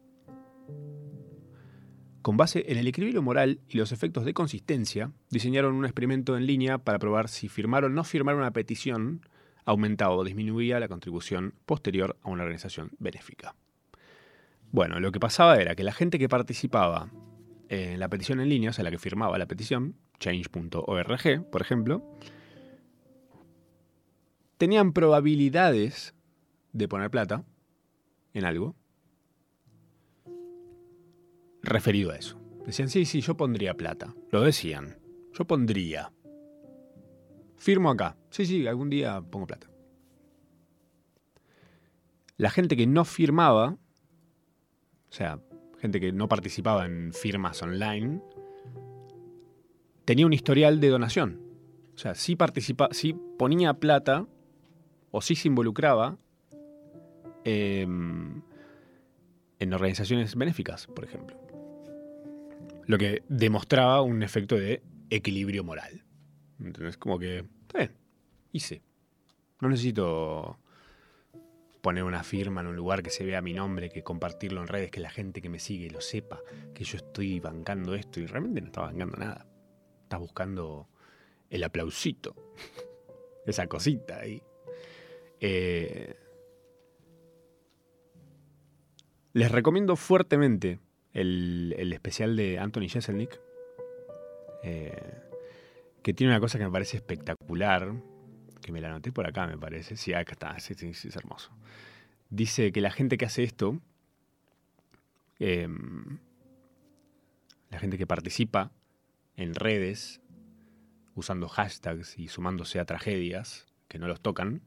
[2.27, 6.45] Con base en el equilibrio moral y los efectos de consistencia, diseñaron un experimento en
[6.45, 9.21] línea para probar si firmar o no firmar una petición
[9.63, 13.55] aumentaba o disminuía la contribución posterior a una organización benéfica.
[14.73, 17.09] Bueno, lo que pasaba era que la gente que participaba
[17.69, 22.03] en la petición en línea, o sea, la que firmaba la petición, change.org, por ejemplo,
[24.57, 26.13] tenían probabilidades
[26.73, 27.45] de poner plata
[28.33, 28.75] en algo
[31.67, 32.39] referido a eso.
[32.65, 34.13] Decían, sí, sí, yo pondría plata.
[34.31, 34.97] Lo decían.
[35.33, 36.11] Yo pondría.
[37.57, 38.17] Firmo acá.
[38.29, 39.69] Sí, sí, algún día pongo plata.
[42.37, 43.77] La gente que no firmaba,
[45.09, 45.39] o sea,
[45.79, 48.21] gente que no participaba en firmas online,
[50.05, 51.41] tenía un historial de donación.
[51.95, 54.27] O sea, sí, participa, sí ponía plata
[55.11, 56.17] o sí se involucraba
[57.43, 58.41] em,
[59.59, 61.46] en organizaciones benéficas, por ejemplo.
[62.87, 66.03] Lo que demostraba un efecto de equilibrio moral.
[66.59, 67.91] Entonces, como que, está bien,
[68.51, 68.81] hice.
[69.59, 70.57] No necesito
[71.81, 74.89] poner una firma en un lugar que se vea mi nombre, que compartirlo en redes,
[74.89, 76.41] que la gente que me sigue lo sepa,
[76.73, 79.45] que yo estoy bancando esto y realmente no está bancando nada.
[80.03, 80.87] Estás buscando
[81.49, 82.35] el aplausito,
[83.45, 84.41] esa cosita ahí.
[85.39, 86.15] Eh,
[89.33, 90.79] les recomiendo fuertemente
[91.13, 93.39] el, especial de Anthony Jeselnik,
[94.63, 95.21] eh,
[96.03, 97.93] que tiene una cosa que me parece espectacular,
[98.61, 99.95] que me la anoté por acá, me parece.
[99.97, 101.51] Sí, acá está, sí, sí, es hermoso.
[102.29, 103.79] Dice que la gente que hace esto,
[105.39, 106.19] em,
[107.69, 108.71] la gente que participa
[109.35, 110.21] en redes,
[111.15, 114.61] usando hashtags y sumándose a tragedias que no los tocan,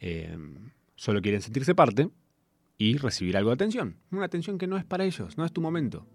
[0.00, 2.10] em, solo quieren sentirse parte
[2.78, 3.96] y recibir algo de atención.
[4.10, 6.06] Una atención que no es para ellos, no es tu momento.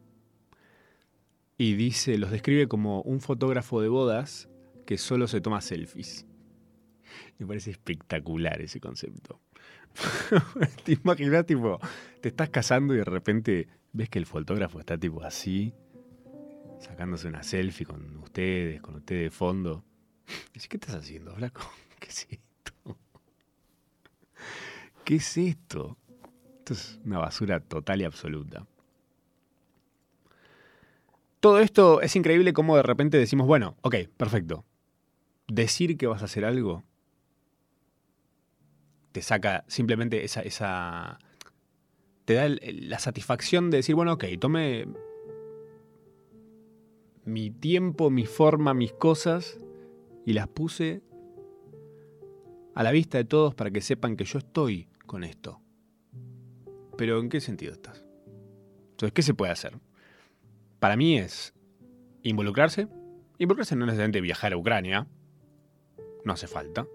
[1.58, 4.50] Y dice, los describe como un fotógrafo de bodas
[4.86, 6.26] que solo se toma selfies.
[7.40, 9.40] Me parece espectacular ese concepto.
[10.84, 11.80] te imaginas, tipo,
[12.22, 15.74] te estás casando y de repente ves que el fotógrafo está tipo así,
[16.80, 19.84] sacándose una selfie con ustedes, con ustedes de fondo.
[20.54, 21.62] ¿qué estás haciendo, flaco?
[22.00, 22.98] ¿Qué es esto?
[25.04, 25.98] ¿Qué es esto?
[26.68, 28.68] Esto es una basura total y absoluta.
[31.40, 34.66] Todo esto es increíble como de repente decimos, bueno, ok, perfecto.
[35.48, 36.84] Decir que vas a hacer algo
[39.14, 41.20] te saca simplemente esa, esa
[42.26, 44.88] te da la satisfacción de decir, bueno, ok, tome
[47.24, 49.58] mi tiempo, mi forma, mis cosas
[50.26, 51.02] y las puse
[52.76, 55.62] a la vista de todos para que sepan que yo estoy con esto.
[56.98, 58.04] Pero ¿en qué sentido estás?
[58.92, 59.78] Entonces, ¿qué se puede hacer?
[60.80, 61.54] Para mí es
[62.24, 62.88] involucrarse.
[63.38, 65.08] Involucrarse no es necesariamente viajar a Ucrania.
[66.26, 66.88] No hace falta.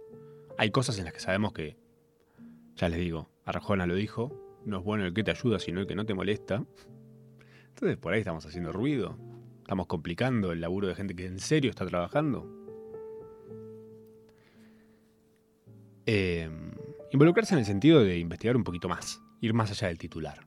[0.58, 1.76] Hay cosas en las que sabemos que,
[2.74, 5.86] ya les digo, Arjona lo dijo, no es bueno el que te ayuda, sino el
[5.86, 6.64] que no te molesta.
[7.68, 9.16] Entonces por ahí estamos haciendo ruido.
[9.60, 12.46] Estamos complicando el laburo de gente que en serio está trabajando.
[16.04, 16.50] Eh,
[17.12, 20.46] involucrarse en el sentido de investigar un poquito más ir más allá del titular.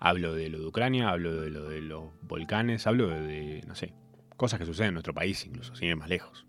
[0.00, 3.94] Hablo de lo de Ucrania, hablo de lo de los volcanes, hablo de, no sé,
[4.36, 6.44] cosas que suceden en nuestro país incluso, sin ir más lejos.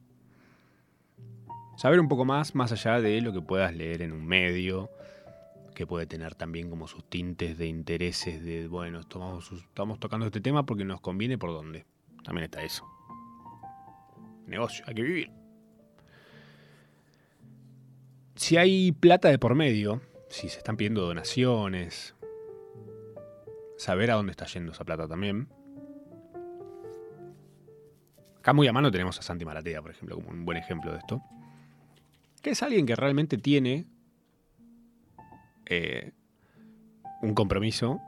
[1.77, 4.89] Saber un poco más, más allá de lo que puedas leer en un medio,
[5.75, 10.41] que puede tener también como sus tintes de intereses de, bueno, estamos, estamos tocando este
[10.41, 11.85] tema porque nos conviene por dónde.
[12.23, 12.85] También está eso.
[14.47, 15.44] Negocio, hay que vivir
[18.35, 22.15] si hay plata de por medio, si se están pidiendo donaciones,
[23.77, 25.47] saber a dónde está yendo esa plata también.
[28.39, 30.99] Acá muy a mano tenemos a Santi Maratea, por ejemplo, como un buen ejemplo de
[30.99, 31.21] esto.
[32.41, 33.87] Que es alguien que realmente tiene
[35.65, 36.11] eh,
[37.21, 37.99] un compromiso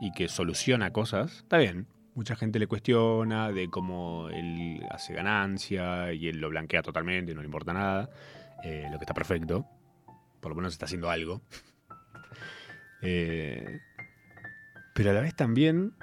[0.00, 1.38] y que soluciona cosas.
[1.38, 6.82] Está bien, mucha gente le cuestiona de cómo él hace ganancia y él lo blanquea
[6.82, 8.10] totalmente, no le importa nada.
[8.62, 9.66] Eh, lo que está perfecto.
[10.40, 11.42] Por lo menos está haciendo algo.
[13.00, 13.78] Eh,
[14.92, 15.94] pero a la vez también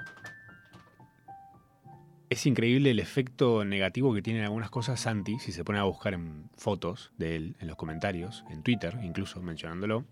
[2.30, 6.14] es increíble el efecto negativo que tienen algunas cosas Santi, si se pone a buscar
[6.14, 10.06] en fotos de él, en los comentarios, en Twitter, incluso mencionándolo.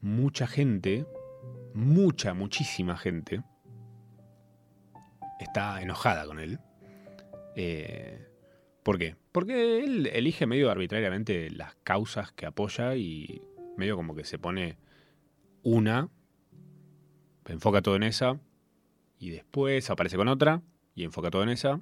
[0.00, 1.06] Mucha gente,
[1.74, 3.42] mucha, muchísima gente,
[5.38, 6.58] está enojada con él.
[7.54, 8.31] Eh,
[8.82, 9.16] ¿Por qué?
[9.30, 13.42] Porque él elige medio arbitrariamente las causas que apoya y
[13.76, 14.76] medio como que se pone
[15.62, 16.10] una
[17.46, 18.40] enfoca todo en esa
[19.18, 20.62] y después aparece con otra
[20.94, 21.80] y enfoca todo en esa.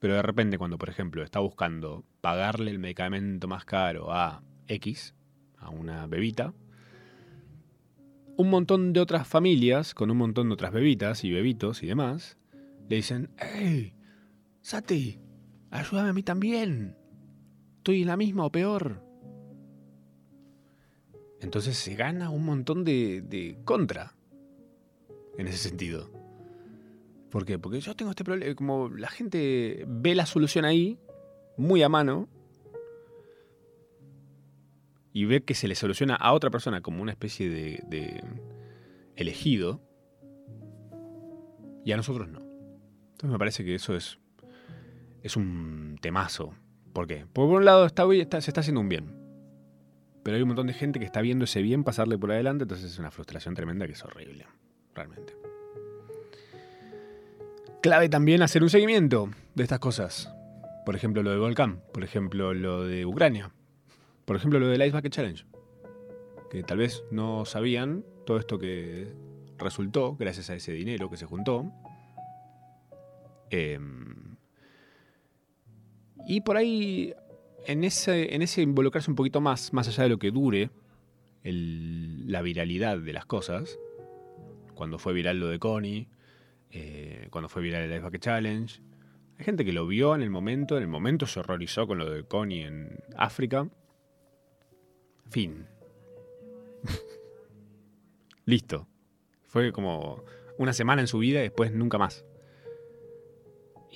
[0.00, 5.14] Pero de repente cuando, por ejemplo, está buscando pagarle el medicamento más caro a X,
[5.56, 6.52] a una bebita,
[8.36, 12.36] un montón de otras familias, con un montón de otras bebitas y bebitos y demás,
[12.88, 13.94] le dicen, ¡Hey!
[14.60, 15.20] Sati,
[15.74, 16.96] ayúdame a mí también.
[17.78, 19.02] Estoy en la misma o peor.
[21.40, 24.14] Entonces se gana un montón de, de contra
[25.36, 26.10] en ese sentido.
[27.30, 27.58] ¿Por qué?
[27.58, 30.98] Porque yo tengo este problema, como la gente ve la solución ahí,
[31.56, 32.28] muy a mano,
[35.12, 38.22] y ve que se le soluciona a otra persona como una especie de, de
[39.16, 39.80] elegido,
[41.84, 42.40] y a nosotros no.
[42.40, 44.18] Entonces me parece que eso es,
[45.24, 46.54] es un temazo.
[46.92, 47.26] ¿Por qué?
[47.32, 48.06] Porque por un lado está,
[48.40, 49.24] se está haciendo un bien.
[50.22, 52.92] Pero hay un montón de gente que está viendo ese bien pasarle por adelante, entonces
[52.92, 54.46] es una frustración tremenda que es horrible,
[54.94, 55.34] realmente.
[57.82, 60.32] Clave también hacer un seguimiento de estas cosas.
[60.86, 63.50] Por ejemplo, lo de Volcán, por ejemplo, lo de Ucrania,
[64.24, 65.44] por ejemplo, lo del Ice Bucket Challenge.
[66.50, 69.12] Que tal vez no sabían todo esto que
[69.58, 71.72] resultó gracias a ese dinero que se juntó.
[73.50, 74.33] Em,
[76.26, 77.14] y por ahí,
[77.66, 80.70] en ese, en ese involucrarse un poquito más, más allá de lo que dure
[81.42, 83.78] la viralidad de las cosas,
[84.74, 86.08] cuando fue viral lo de Connie,
[86.70, 88.80] eh, cuando fue viral el Ice Bucket Challenge.
[89.38, 92.10] Hay gente que lo vio en el momento, en el momento se horrorizó con lo
[92.10, 93.68] de Connie en África.
[95.28, 95.66] Fin.
[98.44, 98.86] Listo.
[99.44, 100.24] Fue como
[100.58, 102.24] una semana en su vida y después nunca más.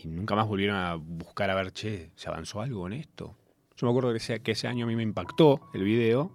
[0.03, 3.37] Y nunca más volvieron a buscar a ver, che, ¿se avanzó algo en esto?
[3.77, 6.33] Yo me acuerdo que ese, que ese año a mí me impactó el video.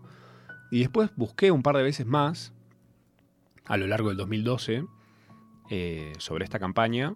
[0.71, 2.53] Y después busqué un par de veces más,
[3.65, 4.85] a lo largo del 2012,
[5.69, 7.15] eh, sobre esta campaña,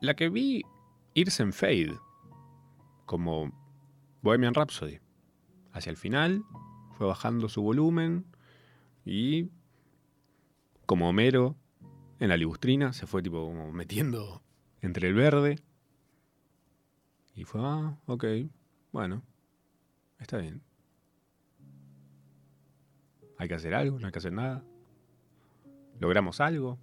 [0.00, 0.62] la que vi
[1.14, 1.98] irse en fade,
[3.04, 3.52] como
[4.22, 5.00] Bohemian Rhapsody.
[5.72, 6.44] Hacia el final
[6.96, 8.26] fue bajando su volumen
[9.04, 9.50] y
[10.86, 11.56] como Homero
[12.18, 14.42] en la libustrina se fue tipo metiendo
[14.82, 15.58] entre el verde.
[17.34, 18.24] Y fue, ah, ok,
[18.92, 19.22] bueno,
[20.18, 20.62] está bien.
[23.38, 24.62] Hay que hacer algo, no hay que hacer nada.
[25.98, 26.78] Logramos algo,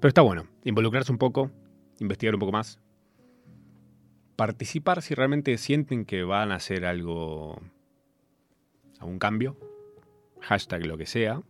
[0.00, 1.50] pero está bueno, involucrarse un poco,
[1.98, 2.78] investigar un poco más,
[4.36, 7.60] participar si realmente sienten que van a hacer algo,
[9.00, 9.58] algún cambio,
[10.40, 11.42] hashtag lo que sea.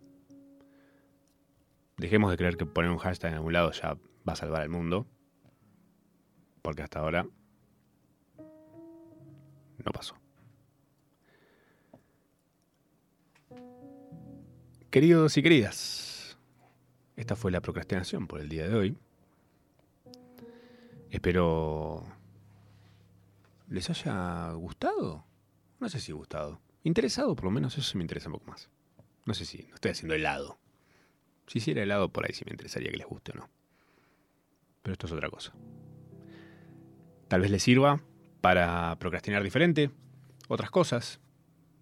[1.98, 4.68] Dejemos de creer que poner un hashtag en algún lado ya va a salvar al
[4.68, 5.06] mundo,
[6.62, 7.26] porque hasta ahora
[9.84, 10.16] no pasó.
[14.90, 16.38] Queridos y queridas,
[17.16, 18.96] esta fue la procrastinación por el día de hoy.
[21.10, 22.04] Espero
[23.68, 25.24] les haya gustado.
[25.80, 26.60] No sé si gustado.
[26.84, 28.70] Interesado, por lo menos eso me interesa un poco más.
[29.26, 30.58] No sé si, no estoy haciendo helado.
[31.46, 33.57] Si hiciera helado, por ahí sí me interesaría que les guste o no.
[34.88, 35.52] Pero esto es otra cosa.
[37.28, 38.00] Tal vez les sirva
[38.40, 39.90] para procrastinar diferente,
[40.48, 41.20] otras cosas,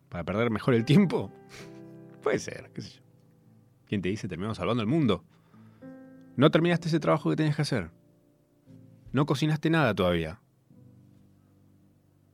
[0.09, 1.31] para perder mejor el tiempo.
[2.25, 3.03] Puede ser, qué sé yo.
[3.85, 5.25] ¿Quién te dice terminamos salvando el mundo?
[6.35, 7.93] No terminaste ese trabajo que tenías que hacer.
[9.13, 10.41] No cocinaste nada todavía.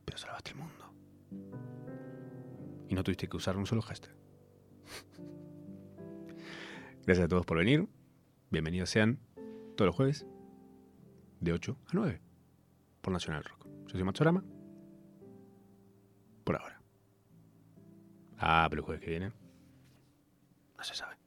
[0.07, 0.95] Pero salvaste el mundo.
[2.89, 4.09] Y no tuviste que usar un solo gesto.
[7.05, 7.87] Gracias a todos por venir.
[8.49, 9.19] Bienvenidos sean
[9.77, 10.27] todos los jueves
[11.43, 12.21] de 8 a 9
[13.01, 13.67] por Nacional Rock.
[13.87, 14.45] Yo soy Machorama.
[16.45, 16.81] Por ahora.
[18.39, 19.33] Ah, pero el jueves que viene
[20.77, 21.22] no se sabe.